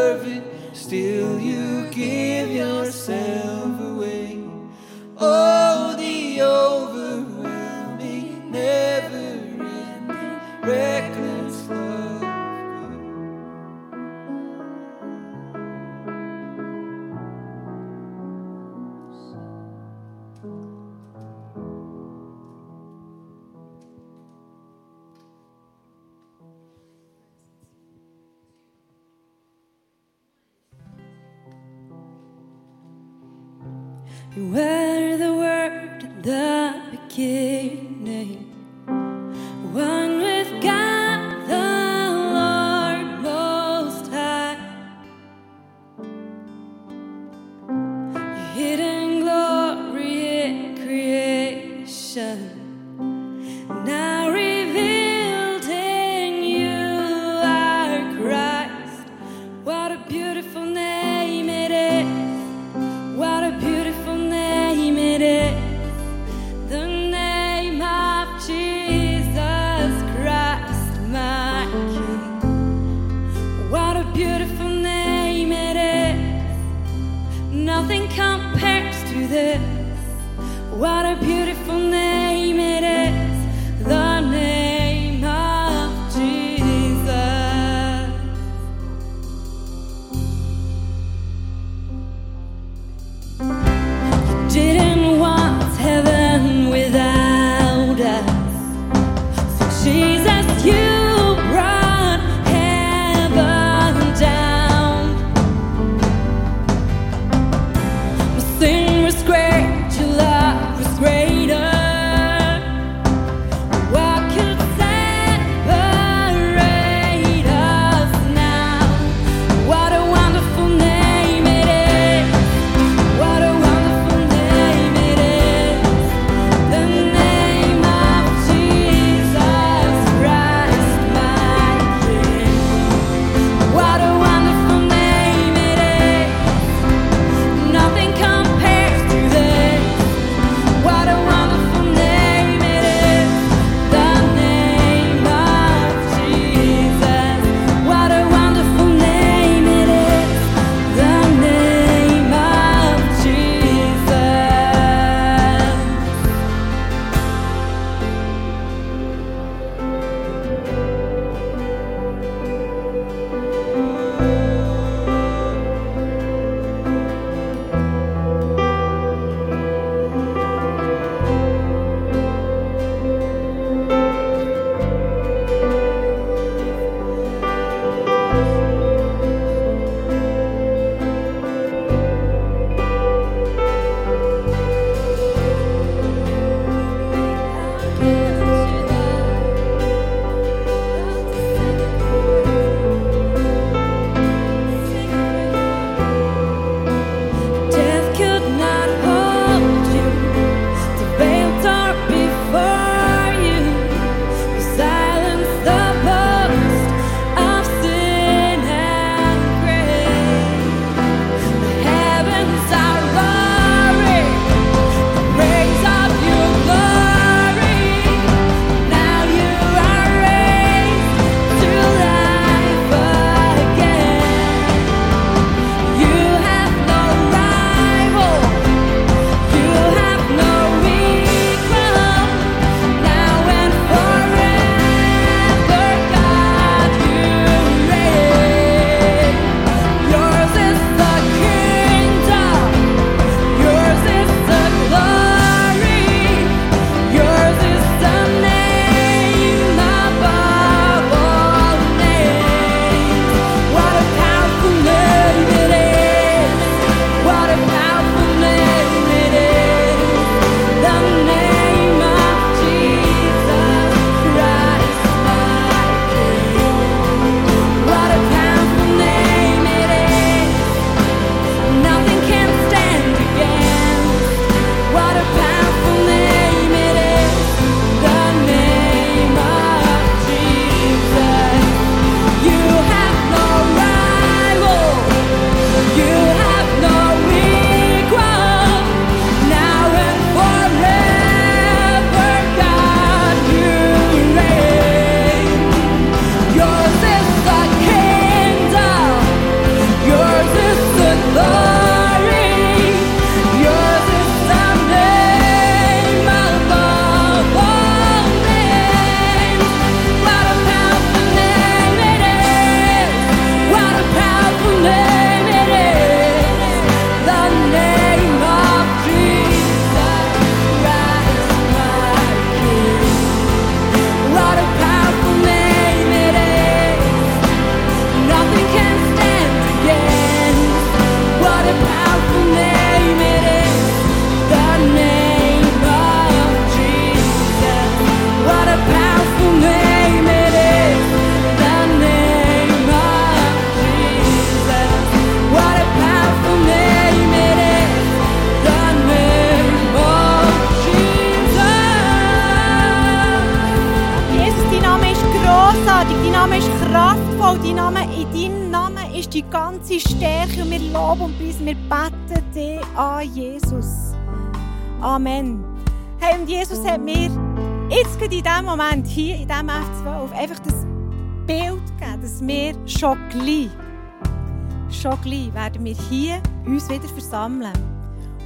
werden 375.55 375.85
wir 375.85 375.95
hier 375.95 376.43
uns 376.67 376.89
wieder 376.89 377.09
versammeln 377.09 377.73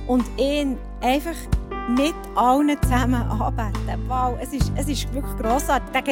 und 0.06 0.24
ihn 0.38 0.76
einfach 1.00 1.36
mit 1.88 2.14
allen 2.34 2.80
zusammen 2.82 3.22
anbeten. 3.22 4.00
Wow, 4.08 4.36
es 4.40 4.52
ist, 4.52 4.70
es 4.76 4.88
ist 4.88 5.12
wirklich 5.14 5.36
grossartig. 5.38 6.04